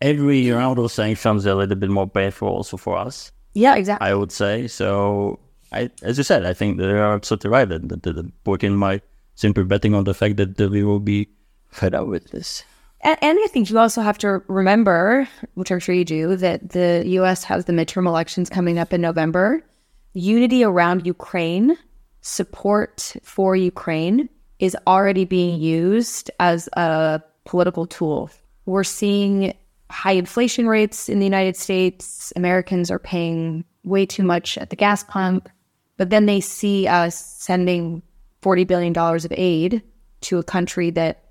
Every 0.00 0.50
round 0.50 0.78
of 0.78 0.92
sanctions 0.92 1.42
is 1.42 1.46
a 1.46 1.54
little 1.54 1.76
bit 1.76 1.90
more 1.90 2.08
painful 2.08 2.48
also 2.48 2.76
for 2.76 2.96
us. 2.96 3.32
Yeah, 3.54 3.76
exactly. 3.76 4.06
I 4.06 4.14
would 4.14 4.32
say. 4.32 4.66
So 4.68 5.38
I, 5.72 5.90
as 6.02 6.18
you 6.18 6.24
said, 6.24 6.44
I 6.44 6.52
think 6.52 6.78
they 6.78 6.84
are 6.84 7.14
absolutely 7.14 7.50
right 7.50 7.68
that, 7.68 7.88
that, 7.88 8.02
that 8.02 8.44
Putin 8.44 8.74
might 8.74 9.02
simply 9.34 9.64
betting 9.64 9.94
on 9.94 10.04
the 10.04 10.14
fact 10.14 10.36
that 10.36 10.58
we 10.58 10.82
will 10.82 11.00
be 11.00 11.28
fed 11.70 11.94
up 11.94 12.06
with 12.06 12.30
this. 12.30 12.64
And, 13.06 13.16
and 13.22 13.38
I 13.40 13.46
think 13.46 13.70
you 13.70 13.78
also 13.78 14.02
have 14.02 14.18
to 14.18 14.42
remember, 14.48 15.28
which 15.54 15.70
I'm 15.70 15.78
sure 15.78 15.94
you 15.94 16.04
do, 16.04 16.34
that 16.36 16.70
the 16.70 17.04
U.S. 17.06 17.44
has 17.44 17.64
the 17.64 17.72
midterm 17.72 18.06
elections 18.06 18.50
coming 18.50 18.78
up 18.78 18.92
in 18.92 19.00
November. 19.00 19.64
Unity 20.12 20.64
around 20.64 21.06
Ukraine, 21.06 21.76
support 22.22 23.14
for 23.22 23.54
Ukraine 23.54 24.28
is 24.58 24.76
already 24.88 25.24
being 25.24 25.60
used 25.60 26.32
as 26.40 26.68
a 26.72 27.22
political 27.44 27.86
tool. 27.86 28.28
We're 28.64 28.82
seeing 28.82 29.54
high 29.88 30.12
inflation 30.12 30.66
rates 30.66 31.08
in 31.08 31.20
the 31.20 31.26
United 31.26 31.56
States. 31.56 32.32
Americans 32.34 32.90
are 32.90 32.98
paying 32.98 33.64
way 33.84 34.04
too 34.04 34.24
much 34.24 34.58
at 34.58 34.70
the 34.70 34.76
gas 34.76 35.04
pump, 35.04 35.48
but 35.96 36.10
then 36.10 36.26
they 36.26 36.40
see 36.40 36.88
us 36.88 37.14
sending 37.14 38.02
$40 38.42 38.66
billion 38.66 38.96
of 38.96 39.32
aid 39.32 39.82
to 40.22 40.38
a 40.38 40.42
country 40.42 40.90
that 40.90 41.25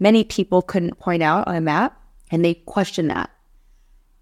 many 0.00 0.24
people 0.24 0.62
couldn't 0.62 0.98
point 0.98 1.22
out 1.22 1.46
on 1.46 1.54
a 1.54 1.60
map, 1.60 2.00
and 2.30 2.44
they 2.44 2.54
question 2.54 3.08
that. 3.08 3.30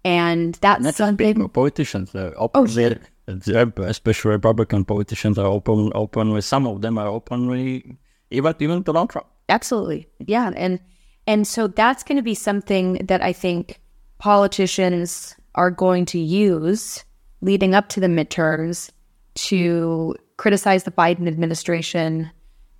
And 0.05 0.55
that's 0.61 0.83
Not 0.83 0.95
something. 0.95 1.49
politicians, 1.49 2.13
uh, 2.15 2.31
Oh, 2.37 2.51
open, 2.53 2.99
especially 3.27 4.31
Republican 4.31 4.85
politicians, 4.85 5.37
are 5.37 5.45
open. 5.47 5.91
Open 5.95 6.31
with 6.31 6.45
some 6.45 6.67
of 6.67 6.81
them 6.81 6.97
are 6.97 7.07
openly 7.07 7.97
even 8.31 8.53
even 8.59 8.81
Donald 8.83 9.09
Trump. 9.09 9.27
Absolutely. 9.49 10.07
Yeah. 10.19 10.51
And 10.55 10.79
and 11.27 11.45
so 11.47 11.67
that's 11.67 12.03
going 12.03 12.15
to 12.17 12.23
be 12.23 12.35
something 12.35 12.93
that 13.07 13.21
I 13.21 13.33
think 13.33 13.79
politicians 14.19 15.35
are 15.55 15.71
going 15.71 16.05
to 16.05 16.19
use 16.19 17.03
leading 17.41 17.73
up 17.75 17.89
to 17.89 17.99
the 17.99 18.07
midterms 18.07 18.89
to 19.35 20.15
criticize 20.37 20.83
the 20.83 20.91
Biden 20.91 21.27
administration, 21.27 22.29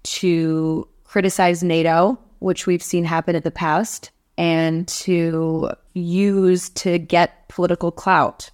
to 0.03 0.87
criticize 1.03 1.63
NATO, 1.63 2.17
which 2.39 2.65
we've 2.65 2.83
seen 2.83 3.05
happen 3.05 3.35
in 3.35 3.43
the 3.43 3.51
past, 3.51 4.11
and 4.37 4.87
to 4.87 5.69
use 5.93 6.69
to 6.69 6.97
get 6.97 7.47
political 7.49 7.91
clout. 7.91 8.49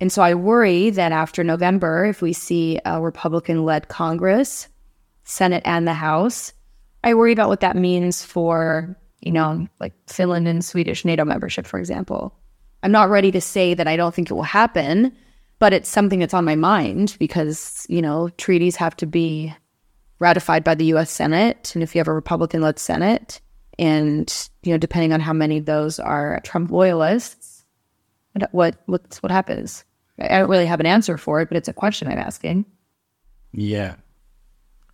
And 0.00 0.12
so 0.12 0.22
I 0.22 0.34
worry 0.34 0.90
that 0.90 1.12
after 1.12 1.42
November, 1.42 2.04
if 2.06 2.20
we 2.20 2.32
see 2.32 2.78
a 2.84 3.00
Republican 3.00 3.64
led 3.64 3.88
Congress, 3.88 4.68
Senate, 5.24 5.62
and 5.64 5.86
the 5.86 5.94
House, 5.94 6.52
I 7.02 7.14
worry 7.14 7.32
about 7.32 7.48
what 7.48 7.60
that 7.60 7.76
means 7.76 8.24
for, 8.24 8.96
you 9.20 9.32
know, 9.32 9.66
like 9.80 9.94
Finland 10.08 10.48
and 10.48 10.64
Swedish 10.64 11.04
NATO 11.04 11.24
membership, 11.24 11.66
for 11.66 11.78
example. 11.78 12.34
I'm 12.82 12.92
not 12.92 13.10
ready 13.10 13.30
to 13.32 13.40
say 13.40 13.74
that 13.74 13.88
I 13.88 13.96
don't 13.96 14.14
think 14.14 14.30
it 14.30 14.34
will 14.34 14.42
happen, 14.42 15.12
but 15.58 15.72
it's 15.72 15.88
something 15.88 16.18
that's 16.18 16.34
on 16.34 16.44
my 16.44 16.56
mind 16.56 17.16
because, 17.18 17.86
you 17.88 18.02
know, 18.02 18.28
treaties 18.36 18.76
have 18.76 18.96
to 18.96 19.06
be 19.06 19.54
ratified 20.18 20.64
by 20.64 20.74
the 20.74 20.86
US 20.86 21.10
Senate. 21.10 21.72
And 21.74 21.82
if 21.82 21.94
you 21.94 21.98
have 22.00 22.08
a 22.08 22.14
Republican 22.14 22.62
led 22.62 22.78
Senate, 22.78 23.40
and, 23.78 24.48
you 24.62 24.72
know, 24.72 24.78
depending 24.78 25.12
on 25.12 25.20
how 25.20 25.32
many 25.32 25.58
of 25.58 25.66
those 25.66 25.98
are 25.98 26.40
Trump 26.44 26.70
loyalists, 26.70 27.64
what 28.32 28.48
what 28.52 28.76
what's, 28.86 29.22
what 29.22 29.32
happens? 29.32 29.84
I 30.18 30.38
don't 30.38 30.50
really 30.50 30.66
have 30.66 30.80
an 30.80 30.86
answer 30.86 31.18
for 31.18 31.40
it, 31.40 31.48
but 31.48 31.58
it's 31.58 31.68
a 31.68 31.74
question 31.74 32.08
I'm 32.08 32.18
asking. 32.18 32.64
Yeah. 33.52 33.96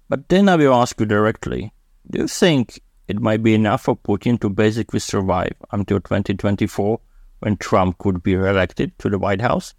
But 0.08 0.28
then 0.28 0.48
I 0.48 0.56
will 0.56 0.74
ask 0.74 0.98
you 0.98 1.06
directly 1.06 1.72
do 2.10 2.20
you 2.20 2.28
think 2.28 2.80
it 3.08 3.20
might 3.20 3.42
be 3.42 3.54
enough 3.54 3.82
for 3.82 3.96
Putin 3.96 4.40
to 4.40 4.50
basically 4.50 5.00
survive 5.00 5.54
until 5.70 6.00
2024 6.00 7.00
when 7.40 7.56
Trump 7.56 7.98
could 7.98 8.22
be 8.22 8.36
reelected 8.36 8.98
to 8.98 9.08
the 9.08 9.18
White 9.18 9.40
House? 9.40 9.74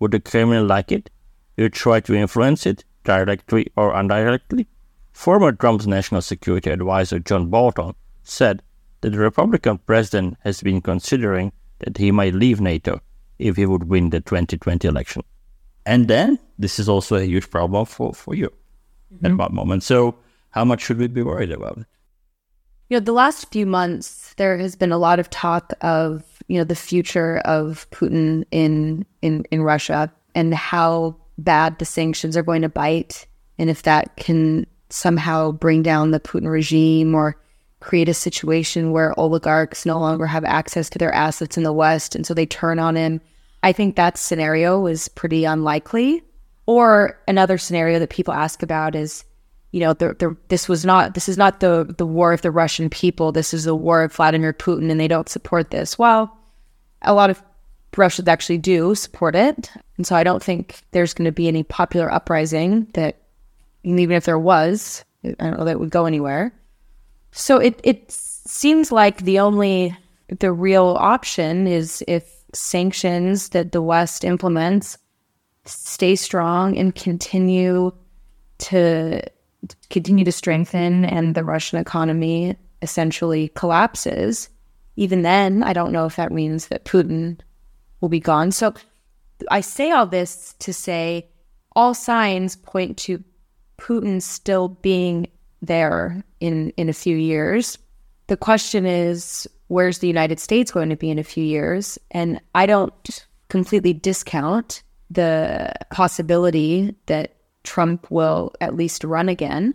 Would 0.00 0.12
the 0.12 0.20
Kremlin 0.20 0.66
like 0.66 0.90
it? 0.92 1.10
Will 1.56 1.68
try 1.68 2.00
to 2.00 2.14
influence 2.14 2.66
it, 2.66 2.84
directly 3.04 3.68
or 3.76 3.98
indirectly? 3.98 4.66
Former 5.12 5.52
Trump's 5.52 5.86
national 5.86 6.22
security 6.22 6.70
advisor 6.70 7.18
John 7.18 7.48
Bolton 7.48 7.94
said 8.22 8.62
that 9.00 9.10
the 9.10 9.18
Republican 9.18 9.78
president 9.78 10.36
has 10.44 10.62
been 10.62 10.80
considering 10.80 11.52
that 11.80 11.98
he 11.98 12.10
might 12.10 12.34
leave 12.34 12.60
NATO 12.60 13.00
if 13.38 13.56
he 13.56 13.66
would 13.66 13.84
win 13.84 14.10
the 14.10 14.20
2020 14.20 14.86
election. 14.88 15.22
And 15.84 16.08
then 16.08 16.38
this 16.58 16.78
is 16.78 16.88
also 16.88 17.16
a 17.16 17.24
huge 17.24 17.50
problem 17.50 17.84
for, 17.86 18.14
for 18.14 18.34
you 18.34 18.52
mm-hmm. 19.12 19.26
at 19.26 19.36
that 19.36 19.52
moment. 19.52 19.82
So 19.82 20.16
how 20.50 20.64
much 20.64 20.82
should 20.82 20.98
we 20.98 21.08
be 21.08 21.22
worried 21.22 21.50
about 21.50 21.78
it? 21.78 21.86
You 22.88 23.00
know, 23.00 23.04
the 23.04 23.12
last 23.12 23.50
few 23.50 23.66
months 23.66 24.34
there 24.36 24.58
has 24.58 24.76
been 24.76 24.92
a 24.92 24.98
lot 24.98 25.18
of 25.18 25.30
talk 25.30 25.72
of, 25.80 26.24
you 26.48 26.58
know, 26.58 26.64
the 26.64 26.76
future 26.76 27.38
of 27.38 27.88
Putin 27.90 28.44
in 28.50 29.06
in, 29.22 29.44
in 29.50 29.62
Russia 29.62 30.12
and 30.34 30.54
how 30.54 31.16
bad 31.42 31.78
the 31.78 31.84
sanctions 31.84 32.36
are 32.36 32.42
going 32.42 32.62
to 32.62 32.68
bite 32.68 33.26
and 33.58 33.68
if 33.70 33.82
that 33.82 34.16
can 34.16 34.66
somehow 34.90 35.52
bring 35.52 35.82
down 35.82 36.10
the 36.10 36.20
Putin 36.20 36.50
regime 36.50 37.14
or 37.14 37.36
create 37.80 38.08
a 38.08 38.14
situation 38.14 38.92
where 38.92 39.18
oligarchs 39.18 39.84
no 39.84 39.98
longer 39.98 40.26
have 40.26 40.44
access 40.44 40.88
to 40.90 40.98
their 40.98 41.12
assets 41.12 41.56
in 41.56 41.62
the 41.62 41.72
West 41.72 42.14
and 42.14 42.26
so 42.26 42.32
they 42.32 42.46
turn 42.46 42.78
on 42.78 42.96
him. 42.96 43.20
I 43.62 43.72
think 43.72 43.96
that 43.96 44.18
scenario 44.18 44.86
is 44.86 45.08
pretty 45.08 45.44
unlikely. 45.44 46.22
Or 46.66 47.18
another 47.26 47.58
scenario 47.58 47.98
that 47.98 48.10
people 48.10 48.32
ask 48.32 48.62
about 48.62 48.94
is, 48.94 49.24
you 49.72 49.80
know, 49.80 49.94
the, 49.94 50.14
the, 50.14 50.36
this 50.48 50.68
was 50.68 50.84
not 50.84 51.14
this 51.14 51.28
is 51.28 51.36
not 51.36 51.58
the 51.58 51.92
the 51.98 52.06
war 52.06 52.32
of 52.32 52.42
the 52.42 52.52
Russian 52.52 52.88
people. 52.88 53.32
This 53.32 53.52
is 53.52 53.64
the 53.64 53.74
war 53.74 54.04
of 54.04 54.12
Vladimir 54.12 54.52
Putin, 54.52 54.88
and 54.90 55.00
they 55.00 55.08
don't 55.08 55.28
support 55.28 55.72
this. 55.72 55.98
Well, 55.98 56.38
a 57.02 57.14
lot 57.14 57.30
of 57.30 57.42
Russians 57.96 58.28
actually 58.28 58.58
do 58.58 58.94
support 58.94 59.34
it, 59.34 59.70
and 60.02 60.06
so 60.08 60.16
I 60.16 60.24
don't 60.24 60.42
think 60.42 60.80
there's 60.90 61.14
going 61.14 61.26
to 61.26 61.30
be 61.30 61.46
any 61.46 61.62
popular 61.62 62.12
uprising. 62.12 62.88
That 62.94 63.18
even 63.84 64.16
if 64.16 64.24
there 64.24 64.36
was, 64.36 65.04
I 65.22 65.30
don't 65.38 65.56
know 65.56 65.64
that 65.64 65.78
would 65.78 65.90
go 65.90 66.06
anywhere. 66.06 66.52
So 67.30 67.58
it 67.58 67.80
it 67.84 68.10
seems 68.10 68.90
like 68.90 69.18
the 69.18 69.38
only 69.38 69.96
the 70.40 70.50
real 70.50 70.96
option 70.98 71.68
is 71.68 72.02
if 72.08 72.34
sanctions 72.52 73.50
that 73.50 73.70
the 73.70 73.80
West 73.80 74.24
implements 74.24 74.98
stay 75.66 76.16
strong 76.16 76.76
and 76.76 76.96
continue 76.96 77.92
to 78.58 79.22
continue 79.88 80.24
to 80.24 80.32
strengthen 80.32 81.04
and 81.04 81.36
the 81.36 81.44
Russian 81.44 81.78
economy 81.78 82.56
essentially 82.82 83.52
collapses. 83.54 84.48
Even 84.96 85.22
then, 85.22 85.62
I 85.62 85.72
don't 85.72 85.92
know 85.92 86.06
if 86.06 86.16
that 86.16 86.32
means 86.32 86.66
that 86.66 86.86
Putin 86.86 87.38
will 88.00 88.08
be 88.08 88.18
gone. 88.18 88.50
So 88.50 88.74
I 89.50 89.60
say 89.60 89.90
all 89.90 90.06
this 90.06 90.54
to 90.60 90.72
say 90.72 91.28
all 91.74 91.94
signs 91.94 92.56
point 92.56 92.96
to 92.98 93.22
Putin 93.78 94.20
still 94.22 94.68
being 94.68 95.28
there 95.60 96.22
in 96.40 96.70
in 96.76 96.88
a 96.88 96.94
few 96.94 97.16
years. 97.16 97.78
The 98.26 98.36
question 98.36 98.86
is 98.86 99.48
where's 99.68 99.98
the 99.98 100.06
United 100.06 100.38
States 100.38 100.70
going 100.70 100.90
to 100.90 100.96
be 100.96 101.10
in 101.10 101.18
a 101.18 101.24
few 101.24 101.44
years? 101.44 101.98
And 102.10 102.40
I 102.54 102.66
don't 102.66 103.26
completely 103.48 103.92
discount 103.92 104.82
the 105.10 105.72
possibility 105.90 106.94
that 107.06 107.36
Trump 107.64 108.10
will 108.10 108.52
at 108.60 108.74
least 108.74 109.04
run 109.04 109.28
again. 109.28 109.74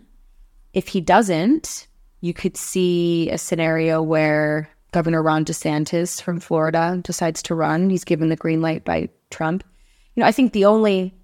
If 0.72 0.88
he 0.88 1.00
doesn't, 1.00 1.86
you 2.20 2.34
could 2.34 2.56
see 2.56 3.30
a 3.30 3.38
scenario 3.38 4.02
where 4.02 4.68
Governor 4.98 5.22
Ron 5.22 5.44
DeSantis 5.44 6.20
from 6.20 6.40
Florida 6.40 6.98
decides 7.04 7.40
to 7.42 7.54
run. 7.54 7.88
He's 7.88 8.02
given 8.02 8.30
the 8.30 8.34
green 8.34 8.60
light 8.60 8.84
by 8.84 9.08
Trump. 9.30 9.62
You 10.16 10.22
know, 10.22 10.26
I 10.26 10.32
think 10.32 10.52
the 10.52 10.64
only 10.64 11.14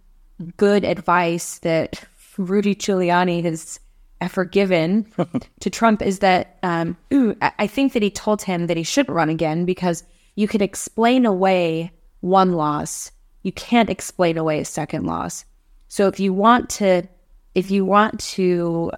good 0.57 0.85
advice 0.85 1.59
that 1.59 2.05
Rudy 2.39 2.77
Giuliani 2.77 3.43
has 3.43 3.81
ever 4.21 4.45
given 4.45 5.11
to 5.59 5.71
Trump 5.71 6.03
is 6.03 6.21
that 6.21 6.57
um, 6.63 6.97
ooh, 7.13 7.35
I 7.43 7.67
think 7.67 7.95
that 7.95 8.03
he 8.05 8.13
told 8.13 8.43
him 8.43 8.69
that 8.69 8.77
he 8.77 8.85
shouldn't 8.85 9.17
run 9.17 9.29
again 9.29 9.65
because 9.65 10.05
you 10.37 10.47
can 10.47 10.63
explain 10.63 11.27
away 11.27 11.91
one 12.21 12.53
loss, 12.53 13.11
you 13.43 13.51
can't 13.51 13.91
explain 13.91 14.39
away 14.39 14.61
a 14.61 14.65
second 14.65 15.05
loss. 15.05 15.45
So 15.89 16.07
if 16.07 16.21
you 16.21 16.33
want 16.33 16.71
to, 16.79 17.09
if 17.57 17.73
you 17.73 17.85
want 17.85 18.21
to 18.21 18.93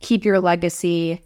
keep 0.00 0.24
your 0.24 0.40
legacy 0.40 1.20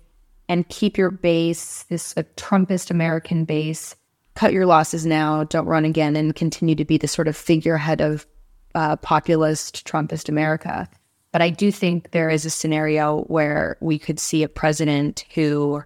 and 0.49 0.69
keep 0.69 0.97
your 0.97 1.11
base, 1.11 1.85
this 1.85 2.15
a 2.17 2.25
Trumpist 2.25 2.91
American 2.91 3.45
base, 3.45 3.97
cut 4.35 4.53
your 4.53 4.67
losses 4.67 5.07
now, 5.07 5.45
don't 5.45 5.67
run 5.67 5.85
again, 5.85 6.15
and 6.17 6.35
continue 6.35 6.75
to 6.75 6.85
be 6.85 6.99
the 6.99 7.09
sort 7.09 7.29
of 7.29 7.37
figurehead 7.37 8.01
of 8.01 8.27
uh, 8.75 8.97
populist 8.97 9.87
Trumpist 9.87 10.29
America. 10.29 10.89
But 11.33 11.43
I 11.43 11.51
do 11.51 11.71
think 11.71 12.13
there 12.13 12.31
is 12.31 12.45
a 12.45 12.51
scenario 12.51 13.23
where 13.25 13.77
we 13.81 13.99
could 13.99 14.21
see 14.21 14.43
a 14.43 14.49
president 14.49 15.25
who 15.35 15.83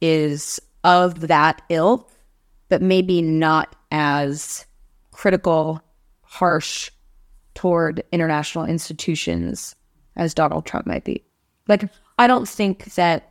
is 0.00 0.60
of 0.84 1.28
that 1.28 1.62
ilk, 1.68 2.10
but 2.68 2.80
maybe 2.80 3.20
not 3.20 3.76
as 3.90 4.66
critical, 5.10 5.82
harsh 6.22 6.90
toward 7.54 8.02
international 8.12 8.64
institutions 8.64 9.74
as 10.16 10.32
Donald 10.32 10.64
Trump 10.64 10.86
might 10.86 11.04
be. 11.04 11.24
Like, 11.68 11.88
I 12.18 12.26
don't 12.26 12.48
think 12.48 12.94
that 12.94 13.29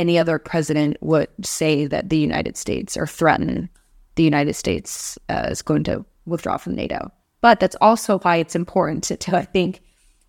any 0.00 0.18
other 0.18 0.38
president 0.38 0.96
would 1.02 1.28
say 1.42 1.86
that 1.86 2.08
the 2.08 2.16
United 2.16 2.56
States 2.56 2.96
or 2.96 3.06
threaten 3.06 3.68
the 4.16 4.22
United 4.22 4.54
States 4.54 5.18
uh, 5.28 5.48
is 5.50 5.62
going 5.62 5.84
to 5.84 6.04
withdraw 6.24 6.56
from 6.56 6.74
NATO. 6.74 7.12
But 7.42 7.60
that's 7.60 7.76
also 7.80 8.18
why 8.18 8.36
it's 8.36 8.56
important 8.56 9.04
to, 9.04 9.16
to, 9.16 9.36
I 9.36 9.44
think, 9.44 9.82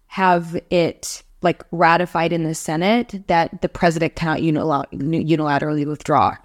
have 0.07 0.59
it 0.69 1.23
like 1.41 1.63
ratified 1.71 2.33
in 2.33 2.43
the 2.43 2.53
Senate 2.53 3.23
that 3.27 3.61
the 3.61 3.69
president 3.69 4.15
cannot 4.15 4.39
unilaterally 4.39 5.87
withdraw 5.87 6.35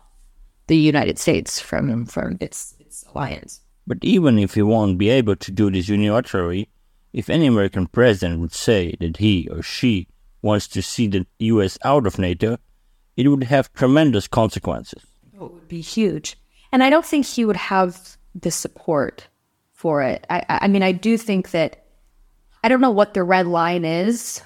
the 0.69 0.77
United 0.77 1.19
States 1.19 1.61
from 1.61 2.07
from 2.07 2.39
its 2.41 2.75
its 2.81 3.05
alliance. 3.13 3.61
But 3.87 3.99
even 4.03 4.39
if 4.39 4.55
he 4.55 4.63
won't 4.63 4.99
be 4.99 5.11
able 5.11 5.37
to 5.37 5.51
do 5.53 5.71
this 5.71 5.89
unilaterally, 5.89 6.69
if 7.13 7.29
any 7.29 7.47
American 7.47 7.87
president 7.87 8.41
would 8.41 8.53
say 8.53 8.97
that 9.01 9.19
he 9.19 9.49
or 9.51 9.63
she 9.63 10.09
wants 10.43 10.67
to 10.69 10.83
see 10.83 11.07
the 11.09 11.27
US 11.39 11.79
out 11.85 12.07
of 12.07 12.19
NATO, 12.19 12.59
it 13.17 13.29
would 13.29 13.45
have 13.45 13.73
tremendous 13.73 14.29
consequences. 14.29 15.03
Oh, 15.41 15.47
it 15.47 15.53
would 15.53 15.69
be 15.69 15.81
huge. 15.81 16.37
And 16.73 16.83
I 16.83 16.91
don't 16.91 17.07
think 17.07 17.27
he 17.27 17.45
would 17.45 17.57
have 17.57 18.17
the 18.35 18.51
support 18.51 19.29
for 19.73 20.03
it. 20.03 20.27
I, 20.29 20.45
I 20.49 20.69
mean, 20.69 20.83
I 20.83 20.93
do 20.93 21.17
think 21.17 21.51
that 21.51 21.87
I 22.63 22.69
don't 22.69 22.81
know 22.81 22.91
what 22.91 23.15
the 23.15 23.23
red 23.23 23.47
line 23.47 23.85
is 23.85 24.43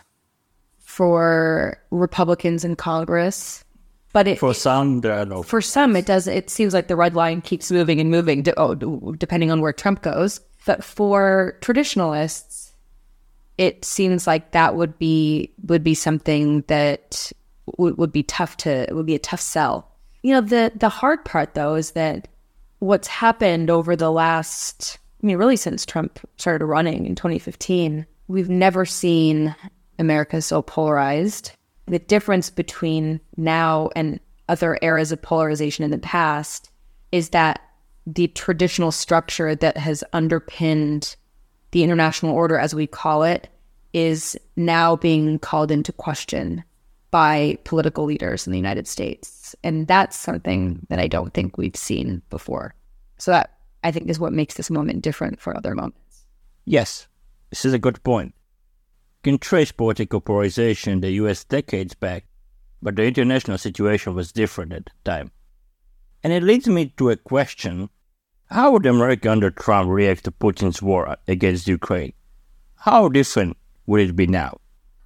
for 0.79 1.79
Republicans 1.91 2.65
in 2.65 2.77
Congress, 2.77 3.65
but 4.13 4.27
it, 4.27 4.39
for 4.39 4.55
some, 4.55 5.01
there 5.01 5.15
are 5.15 5.25
no. 5.25 5.43
For 5.43 5.61
some, 5.61 5.95
it 5.95 6.07
does. 6.07 6.27
It 6.27 6.51
seems 6.51 6.75
like 6.75 6.89
the 6.89 6.97
red 6.97 7.15
line 7.15 7.41
keeps 7.41 7.71
moving 7.71 8.01
and 8.01 8.11
moving. 8.11 8.43
To, 8.43 8.59
oh, 8.59 8.75
depending 9.15 9.51
on 9.51 9.61
where 9.61 9.73
Trump 9.73 10.03
goes. 10.03 10.41
But 10.67 10.85
for 10.85 11.57
traditionalists, 11.61 12.73
it 13.57 13.85
seems 13.85 14.27
like 14.27 14.51
that 14.51 14.75
would 14.75 14.99
be 14.99 15.53
would 15.65 15.85
be 15.85 15.95
something 15.95 16.63
that 16.67 17.33
would, 17.79 17.99
would 17.99 18.13
be 18.13 18.23
tough 18.23 18.57
to 18.59 18.71
it 18.71 18.95
would 18.95 19.07
be 19.07 19.15
a 19.15 19.21
tough 19.21 19.41
sell. 19.41 19.91
You 20.23 20.35
know, 20.35 20.41
the 20.41 20.73
the 20.75 20.89
hard 20.89 21.25
part 21.25 21.55
though 21.55 21.75
is 21.75 21.93
that 21.93 22.29
what's 22.79 23.09
happened 23.09 23.71
over 23.71 23.97
the 23.97 24.11
last 24.11 24.99
I 25.23 25.27
mean, 25.27 25.37
really 25.37 25.57
since 25.57 25.85
Trump 25.85 26.19
started 26.37 26.65
running 26.65 27.07
in 27.07 27.15
2015, 27.15 28.07
we've 28.29 28.49
never 28.49 28.87
seen 28.87 29.55
America 29.99 30.41
so 30.41 30.63
polarized. 30.63 31.53
The 31.87 31.99
difference 31.99 32.49
between 32.49 33.21
now 33.37 33.91
and 33.95 34.19
other 34.49 34.79
eras 34.81 35.13
of 35.13 35.21
polarization 35.21 35.85
in 35.85 35.91
the 35.91 35.99
past 35.99 36.71
is 37.13 37.31
that 37.31 37.61
the 38.07 38.29
traditional 38.29 38.93
structure 38.93 39.55
that 39.55 39.77
has 39.77 40.03
underpinned 40.13 41.17
the 41.73 41.85
international 41.85 42.35
order, 42.35 42.59
as 42.59 42.75
we 42.75 42.87
call 42.87 43.23
it, 43.23 43.49
is 43.93 44.39
now 44.57 44.97
being 44.97 45.39
called 45.39 45.71
into 45.71 45.93
question 45.93 46.65
by 47.11 47.59
political 47.65 48.05
leaders 48.05 48.47
in 48.47 48.53
the 48.53 48.59
United 48.59 48.87
States. 48.87 49.55
And 49.65 49.87
that's 49.87 50.17
something 50.17 50.87
that 50.89 50.99
I 50.99 51.09
don't 51.09 51.35
think 51.35 51.59
we've 51.59 51.77
seen 51.77 52.23
before. 52.31 52.75
So 53.19 53.33
that 53.33 53.59
I 53.83 53.91
think 53.91 54.09
is 54.09 54.21
what 54.21 54.33
makes 54.33 54.55
this 54.55 54.71
moment 54.71 55.03
different 55.03 55.41
for 55.41 55.57
other 55.57 55.75
moments. 55.75 56.25
Yes, 56.65 57.09
this 57.51 57.65
is 57.65 57.73
a 57.73 57.79
good 57.79 58.03
point. 58.03 58.35
You 59.25 59.33
can 59.33 59.39
trace 59.39 59.73
political 59.73 60.21
polarization 60.21 60.93
in 60.95 61.01
the 61.01 61.11
US 61.13 61.45
decades 61.45 61.95
back, 61.95 62.25
but 62.81 62.97
the 62.97 63.05
international 63.05 63.59
situation 63.59 64.15
was 64.15 64.33
different 64.33 64.73
at 64.73 64.87
the 64.87 64.93
time. 65.05 65.31
And 66.23 66.33
it 66.33 66.43
leads 66.43 66.69
me 66.69 66.93
to 66.97 67.11
a 67.11 67.17
question 67.17 67.89
how 68.51 68.73
would 68.73 68.85
America 68.85 69.31
under 69.31 69.51
Trump 69.51 69.89
react 69.91 70.25
to 70.25 70.33
Putin's 70.33 70.83
war 70.83 71.17
against 71.29 71.69
Ukraine? 71.69 72.13
How 72.75 73.09
different 73.09 73.57
would 73.87 74.01
it 74.01 74.17
be 74.17 74.27
now? 74.27 74.59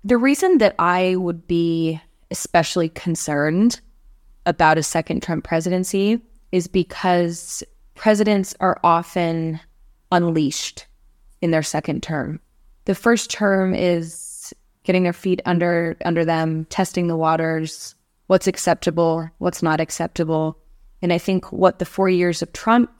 The 0.06 0.18
reason 0.18 0.58
that 0.58 0.74
I 0.78 1.16
would 1.16 1.46
be 1.46 1.98
especially 2.30 2.90
concerned 2.90 3.80
about 4.44 4.76
a 4.76 4.82
second 4.82 5.22
Trump 5.22 5.44
presidency 5.44 6.20
is 6.52 6.68
because 6.68 7.62
presidents 7.94 8.54
are 8.60 8.78
often 8.84 9.60
unleashed 10.12 10.86
in 11.40 11.52
their 11.52 11.62
second 11.62 12.02
term. 12.02 12.38
The 12.84 12.94
first 12.94 13.30
term 13.30 13.74
is 13.74 14.52
getting 14.82 15.04
their 15.04 15.14
feet 15.14 15.40
under 15.46 15.96
under 16.04 16.24
them, 16.24 16.66
testing 16.66 17.06
the 17.06 17.16
waters, 17.16 17.94
what's 18.26 18.46
acceptable, 18.46 19.30
what's 19.38 19.62
not 19.62 19.80
acceptable. 19.80 20.58
And 21.00 21.14
I 21.14 21.18
think 21.18 21.50
what 21.50 21.78
the 21.78 21.86
4 21.86 22.10
years 22.10 22.42
of 22.42 22.52
Trump 22.52 22.90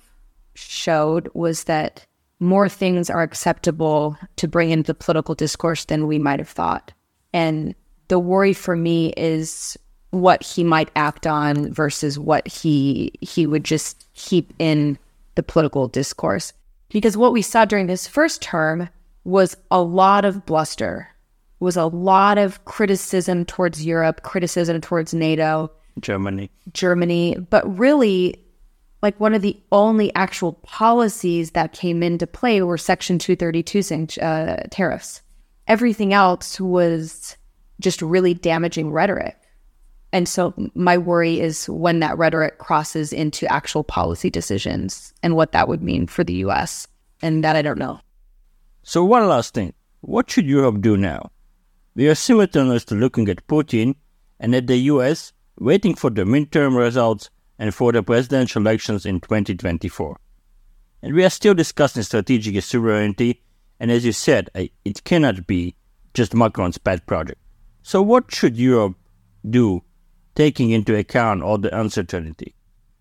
showed 0.54 1.28
was 1.34 1.64
that 1.64 2.06
more 2.44 2.68
things 2.68 3.10
are 3.10 3.22
acceptable 3.22 4.16
to 4.36 4.46
bring 4.46 4.70
into 4.70 4.86
the 4.86 4.94
political 4.94 5.34
discourse 5.34 5.84
than 5.86 6.06
we 6.06 6.18
might 6.18 6.38
have 6.38 6.48
thought. 6.48 6.92
And 7.32 7.74
the 8.08 8.18
worry 8.18 8.52
for 8.52 8.76
me 8.76 9.12
is 9.16 9.76
what 10.10 10.42
he 10.42 10.62
might 10.62 10.90
act 10.94 11.26
on 11.26 11.72
versus 11.72 12.18
what 12.18 12.46
he 12.46 13.12
he 13.20 13.46
would 13.46 13.64
just 13.64 14.06
keep 14.14 14.52
in 14.58 14.96
the 15.34 15.42
political 15.42 15.88
discourse. 15.88 16.52
Because 16.90 17.16
what 17.16 17.32
we 17.32 17.42
saw 17.42 17.64
during 17.64 17.88
this 17.88 18.06
first 18.06 18.40
term 18.40 18.88
was 19.24 19.56
a 19.70 19.82
lot 19.82 20.24
of 20.24 20.46
bluster, 20.46 21.08
was 21.58 21.76
a 21.76 21.86
lot 21.86 22.38
of 22.38 22.64
criticism 22.66 23.44
towards 23.44 23.84
Europe, 23.84 24.22
criticism 24.22 24.80
towards 24.80 25.12
NATO, 25.12 25.72
Germany. 26.00 26.50
Germany, 26.72 27.36
but 27.50 27.78
really 27.78 28.43
like 29.04 29.20
one 29.20 29.34
of 29.34 29.42
the 29.42 29.60
only 29.70 30.10
actual 30.14 30.54
policies 30.62 31.50
that 31.50 31.74
came 31.74 32.02
into 32.02 32.26
play 32.26 32.62
were 32.62 32.78
Section 32.78 33.18
232 33.18 34.22
uh, 34.22 34.62
tariffs. 34.70 35.20
Everything 35.68 36.14
else 36.14 36.58
was 36.58 37.36
just 37.80 38.00
really 38.00 38.32
damaging 38.32 38.90
rhetoric. 38.90 39.36
And 40.10 40.26
so 40.26 40.54
my 40.74 40.96
worry 40.96 41.38
is 41.38 41.68
when 41.68 42.00
that 42.00 42.16
rhetoric 42.16 42.56
crosses 42.56 43.12
into 43.12 43.46
actual 43.52 43.84
policy 43.84 44.30
decisions 44.30 45.12
and 45.22 45.36
what 45.36 45.52
that 45.52 45.68
would 45.68 45.82
mean 45.82 46.06
for 46.06 46.24
the 46.24 46.36
US. 46.46 46.88
And 47.20 47.44
that 47.44 47.56
I 47.56 47.60
don't 47.60 47.78
know. 47.78 48.00
So 48.84 49.04
one 49.04 49.28
last 49.28 49.52
thing. 49.52 49.74
What 50.00 50.30
should 50.30 50.46
Europe 50.46 50.80
do 50.80 50.96
now? 50.96 51.30
We 51.94 52.08
are 52.08 52.14
simultaneously 52.14 52.96
looking 52.96 53.28
at 53.28 53.46
Putin 53.48 53.96
and 54.40 54.54
at 54.54 54.66
the 54.66 54.78
US, 54.92 55.34
waiting 55.58 55.94
for 55.94 56.08
the 56.08 56.22
midterm 56.22 56.74
results 56.74 57.28
and 57.58 57.74
for 57.74 57.92
the 57.92 58.02
presidential 58.02 58.62
elections 58.62 59.06
in 59.06 59.20
2024. 59.20 60.18
And 61.02 61.14
we 61.14 61.24
are 61.24 61.30
still 61.30 61.54
discussing 61.54 62.02
strategic 62.02 62.62
sovereignty, 62.62 63.42
and 63.78 63.90
as 63.90 64.04
you 64.04 64.12
said, 64.12 64.50
it 64.54 65.04
cannot 65.04 65.46
be 65.46 65.74
just 66.14 66.34
Macron's 66.34 66.78
pet 66.78 67.06
project. 67.06 67.40
So, 67.82 68.00
what 68.00 68.34
should 68.34 68.56
Europe 68.56 68.96
do 69.48 69.82
taking 70.34 70.70
into 70.70 70.96
account 70.96 71.42
all 71.42 71.58
the 71.58 71.76
uncertainty. 71.78 72.54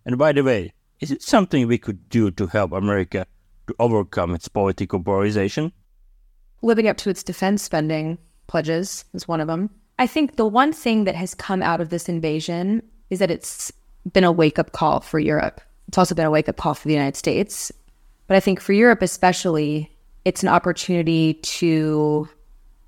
And 0.06 0.18
by 0.18 0.32
the 0.32 0.44
way, 0.44 0.74
is 1.00 1.12
it 1.12 1.22
something 1.22 1.68
we 1.68 1.78
could 1.78 2.10
do 2.10 2.32
to 2.32 2.48
help 2.48 2.72
America 2.72 3.26
to 3.68 3.76
overcome 3.80 4.36
its 4.36 4.48
political 4.48 5.02
polarization? 5.02 5.72
Living 6.62 6.88
up 6.88 6.98
to 6.98 7.10
its 7.10 7.24
defense 7.24 7.64
spending 7.64 8.18
pledges 8.48 9.06
is 9.14 9.28
one 9.28 9.42
of 9.42 9.48
them. 9.48 9.70
I 10.00 10.08
think 10.08 10.36
the 10.36 10.46
one 10.46 10.74
thing 10.74 11.04
that 11.06 11.16
has 11.16 11.36
come 11.36 11.62
out 11.62 11.82
of 11.82 11.90
this 11.90 12.10
invasion 12.10 12.82
is 13.10 13.20
that 13.20 13.32
it's 13.32 13.72
been 14.12 14.24
a 14.24 14.32
wake 14.32 14.60
up 14.60 14.72
call 14.72 15.00
for 15.00 15.20
Europe. 15.20 15.62
It's 15.88 15.98
also 15.98 16.16
been 16.16 16.26
a 16.26 16.32
wake 16.32 16.50
up 16.50 16.58
call 16.58 16.74
for 16.74 16.88
the 16.88 16.94
United 16.94 17.16
States. 17.16 17.72
But 18.28 18.38
I 18.38 18.40
think 18.40 18.60
for 18.60 18.74
Europe, 18.74 19.02
especially, 19.02 19.92
it's 20.26 20.44
an 20.44 20.50
opportunity 20.50 21.36
to 21.36 22.28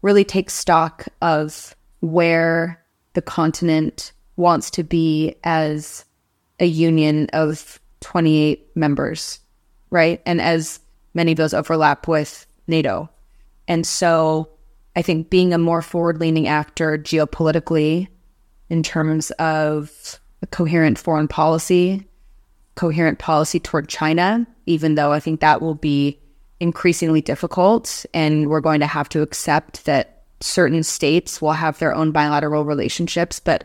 really 0.01 0.23
take 0.23 0.49
stock 0.49 1.07
of 1.21 1.75
where 2.01 2.81
the 3.13 3.21
continent 3.21 4.11
wants 4.35 4.69
to 4.71 4.83
be 4.83 5.35
as 5.43 6.05
a 6.59 6.65
union 6.65 7.27
of 7.33 7.79
28 8.01 8.75
members, 8.75 9.39
right? 9.89 10.21
And 10.25 10.41
as 10.41 10.79
many 11.13 11.31
of 11.31 11.37
those 11.37 11.53
overlap 11.53 12.07
with 12.07 12.45
NATO. 12.67 13.09
And 13.67 13.85
so 13.85 14.49
I 14.95 15.01
think 15.01 15.29
being 15.29 15.53
a 15.53 15.57
more 15.57 15.81
forward 15.81 16.19
leaning 16.19 16.47
actor 16.47 16.97
geopolitically 16.97 18.07
in 18.69 18.83
terms 18.83 19.31
of 19.31 20.19
a 20.41 20.47
coherent 20.47 20.97
foreign 20.97 21.27
policy, 21.27 22.07
coherent 22.75 23.19
policy 23.19 23.59
toward 23.59 23.89
China, 23.89 24.45
even 24.65 24.95
though 24.95 25.11
I 25.11 25.19
think 25.19 25.39
that 25.39 25.61
will 25.61 25.75
be 25.75 26.19
increasingly 26.59 27.21
difficult. 27.21 28.05
And 28.13 28.49
we're 28.49 28.61
going 28.61 28.79
to 28.79 28.87
have 28.87 29.09
to 29.09 29.21
accept 29.21 29.85
that 29.85 30.23
certain 30.41 30.83
states 30.83 31.41
will 31.41 31.53
have 31.53 31.79
their 31.79 31.93
own 31.93 32.11
bilateral 32.11 32.65
relationships, 32.65 33.39
but 33.39 33.63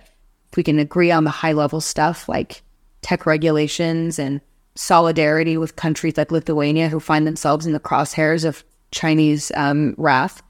if 0.50 0.56
we 0.56 0.62
can 0.62 0.78
agree 0.78 1.10
on 1.10 1.24
the 1.24 1.30
high 1.30 1.52
level 1.52 1.80
stuff 1.80 2.28
like 2.28 2.62
tech 3.02 3.26
regulations 3.26 4.18
and 4.18 4.40
solidarity 4.74 5.56
with 5.56 5.76
countries 5.76 6.16
like 6.16 6.30
Lithuania 6.30 6.88
who 6.88 7.00
find 7.00 7.26
themselves 7.26 7.66
in 7.66 7.72
the 7.72 7.80
crosshairs 7.80 8.44
of 8.44 8.64
Chinese 8.92 9.52
um, 9.56 9.94
wrath, 9.98 10.42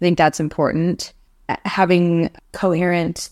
I 0.00 0.04
think 0.04 0.18
that's 0.18 0.40
important. 0.40 1.12
Having 1.64 2.30
coherent 2.52 3.30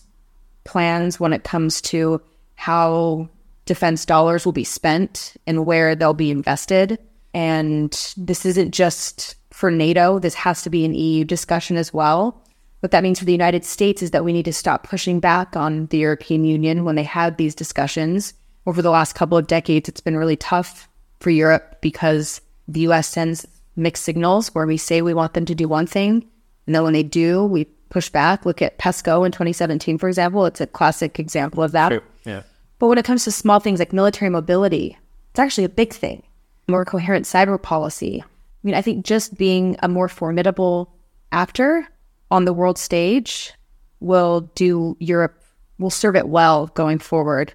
plans 0.63 1.19
when 1.19 1.33
it 1.33 1.43
comes 1.43 1.81
to 1.81 2.21
how 2.55 3.29
defense 3.65 4.05
dollars 4.05 4.45
will 4.45 4.53
be 4.53 4.63
spent 4.63 5.35
and 5.47 5.65
where 5.65 5.95
they'll 5.95 6.13
be 6.13 6.31
invested. 6.31 6.99
And 7.33 7.91
this 8.17 8.45
isn't 8.45 8.71
just 8.71 9.35
for 9.51 9.71
NATO, 9.71 10.19
this 10.19 10.35
has 10.35 10.61
to 10.63 10.69
be 10.69 10.85
an 10.85 10.93
EU 10.93 11.23
discussion 11.23 11.77
as 11.77 11.93
well. 11.93 12.41
What 12.81 12.91
that 12.91 13.03
means 13.03 13.19
for 13.19 13.25
the 13.25 13.31
United 13.31 13.63
States 13.63 14.03
is 14.03 14.11
that 14.11 14.25
we 14.25 14.33
need 14.33 14.45
to 14.45 14.53
stop 14.53 14.83
pushing 14.87 15.19
back 15.19 15.55
on 15.55 15.87
the 15.87 15.97
European 15.97 16.43
Union 16.43 16.83
when 16.83 16.95
they 16.95 17.03
have 17.03 17.37
these 17.37 17.55
discussions. 17.55 18.33
Over 18.65 18.81
the 18.81 18.91
last 18.91 19.13
couple 19.13 19.37
of 19.37 19.47
decades, 19.47 19.89
it's 19.89 20.01
been 20.01 20.17
really 20.17 20.35
tough 20.35 20.89
for 21.19 21.29
Europe 21.29 21.77
because 21.81 22.41
the 22.67 22.81
US 22.81 23.07
sends 23.07 23.47
mixed 23.75 24.03
signals 24.03 24.53
where 24.53 24.67
we 24.67 24.77
say 24.77 25.01
we 25.01 25.13
want 25.13 25.33
them 25.33 25.45
to 25.45 25.55
do 25.55 25.67
one 25.67 25.87
thing 25.87 26.25
And 26.65 26.75
then 26.75 26.83
when 26.83 26.93
they 26.93 27.03
do, 27.03 27.45
we 27.45 27.67
push 27.89 28.09
back. 28.09 28.45
Look 28.45 28.61
at 28.61 28.77
PESCO 28.77 29.25
in 29.25 29.31
2017, 29.31 29.97
for 29.97 30.07
example. 30.07 30.45
It's 30.45 30.61
a 30.61 30.67
classic 30.67 31.19
example 31.19 31.63
of 31.63 31.71
that. 31.73 31.89
True. 31.89 32.01
Yeah. 32.25 32.43
But 32.79 32.87
when 32.87 32.97
it 32.97 33.05
comes 33.05 33.23
to 33.23 33.31
small 33.31 33.59
things 33.59 33.79
like 33.79 33.93
military 33.93 34.29
mobility, 34.29 34.97
it's 35.31 35.39
actually 35.39 35.63
a 35.63 35.69
big 35.69 35.93
thing. 35.93 36.23
More 36.67 36.85
coherent 36.85 37.25
cyber 37.25 37.61
policy. 37.61 38.23
I 38.23 38.27
mean, 38.63 38.75
I 38.75 38.81
think 38.81 39.05
just 39.05 39.37
being 39.37 39.77
a 39.81 39.87
more 39.87 40.09
formidable 40.09 40.93
actor 41.31 41.87
on 42.31 42.45
the 42.45 42.53
world 42.53 42.77
stage 42.77 43.53
will 43.99 44.41
do 44.55 44.97
Europe, 44.99 45.43
will 45.77 45.89
serve 45.89 46.15
it 46.15 46.27
well 46.27 46.67
going 46.67 46.99
forward. 46.99 47.53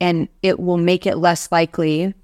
And 0.00 0.28
it 0.42 0.58
will 0.58 0.78
make 0.78 1.06
it 1.06 1.18
less 1.18 1.50
likely 1.52 2.14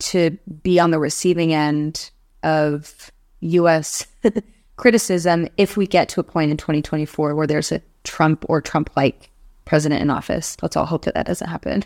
to 0.00 0.36
be 0.62 0.80
on 0.80 0.90
the 0.90 0.98
receiving 0.98 1.54
end 1.54 2.10
of 2.42 3.10
US 3.40 4.06
criticism 4.80 5.46
if 5.58 5.76
we 5.76 5.86
get 5.86 6.08
to 6.08 6.20
a 6.20 6.24
point 6.24 6.50
in 6.50 6.56
2024 6.56 7.34
where 7.34 7.46
there's 7.46 7.70
a 7.70 7.82
Trump 8.02 8.46
or 8.48 8.62
Trump 8.62 8.88
like 8.96 9.28
president 9.66 10.00
in 10.00 10.08
office. 10.08 10.56
Let's 10.62 10.74
all 10.74 10.86
hope 10.86 11.04
that 11.04 11.12
that 11.12 11.26
doesn't 11.26 11.50
happen. 11.50 11.84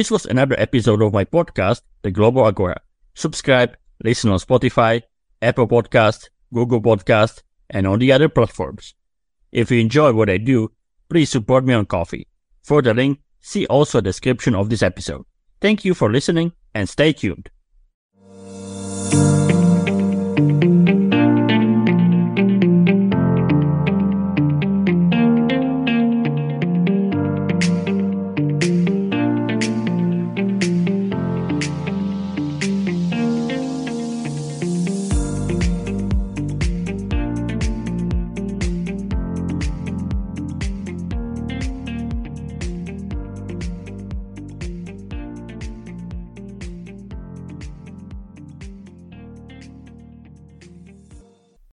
This 0.00 0.10
was 0.10 0.24
another 0.24 0.58
episode 0.58 1.02
of 1.02 1.12
my 1.12 1.26
podcast, 1.26 1.82
The 2.00 2.10
Global 2.10 2.46
Agora. 2.46 2.80
Subscribe, 3.12 3.76
listen 4.02 4.30
on 4.30 4.38
Spotify, 4.38 5.02
Apple 5.42 5.68
Podcast, 5.68 6.30
Google 6.54 6.80
Podcast, 6.80 7.42
and 7.68 7.86
on 7.86 7.98
the 7.98 8.10
other 8.10 8.30
platforms. 8.30 8.94
If 9.52 9.70
you 9.70 9.78
enjoy 9.78 10.14
what 10.14 10.30
I 10.30 10.38
do, 10.38 10.72
please 11.10 11.28
support 11.28 11.66
me 11.66 11.74
on 11.74 11.84
Ko-fi. 11.84 12.24
For 12.62 12.80
the 12.80 12.94
link, 12.94 13.20
see 13.40 13.66
also 13.66 13.98
the 13.98 14.04
description 14.04 14.54
of 14.54 14.70
this 14.70 14.82
episode. 14.82 15.26
Thank 15.60 15.84
you 15.84 15.92
for 15.92 16.10
listening 16.10 16.52
and 16.74 16.88
stay 16.88 17.12
tuned. 17.12 17.50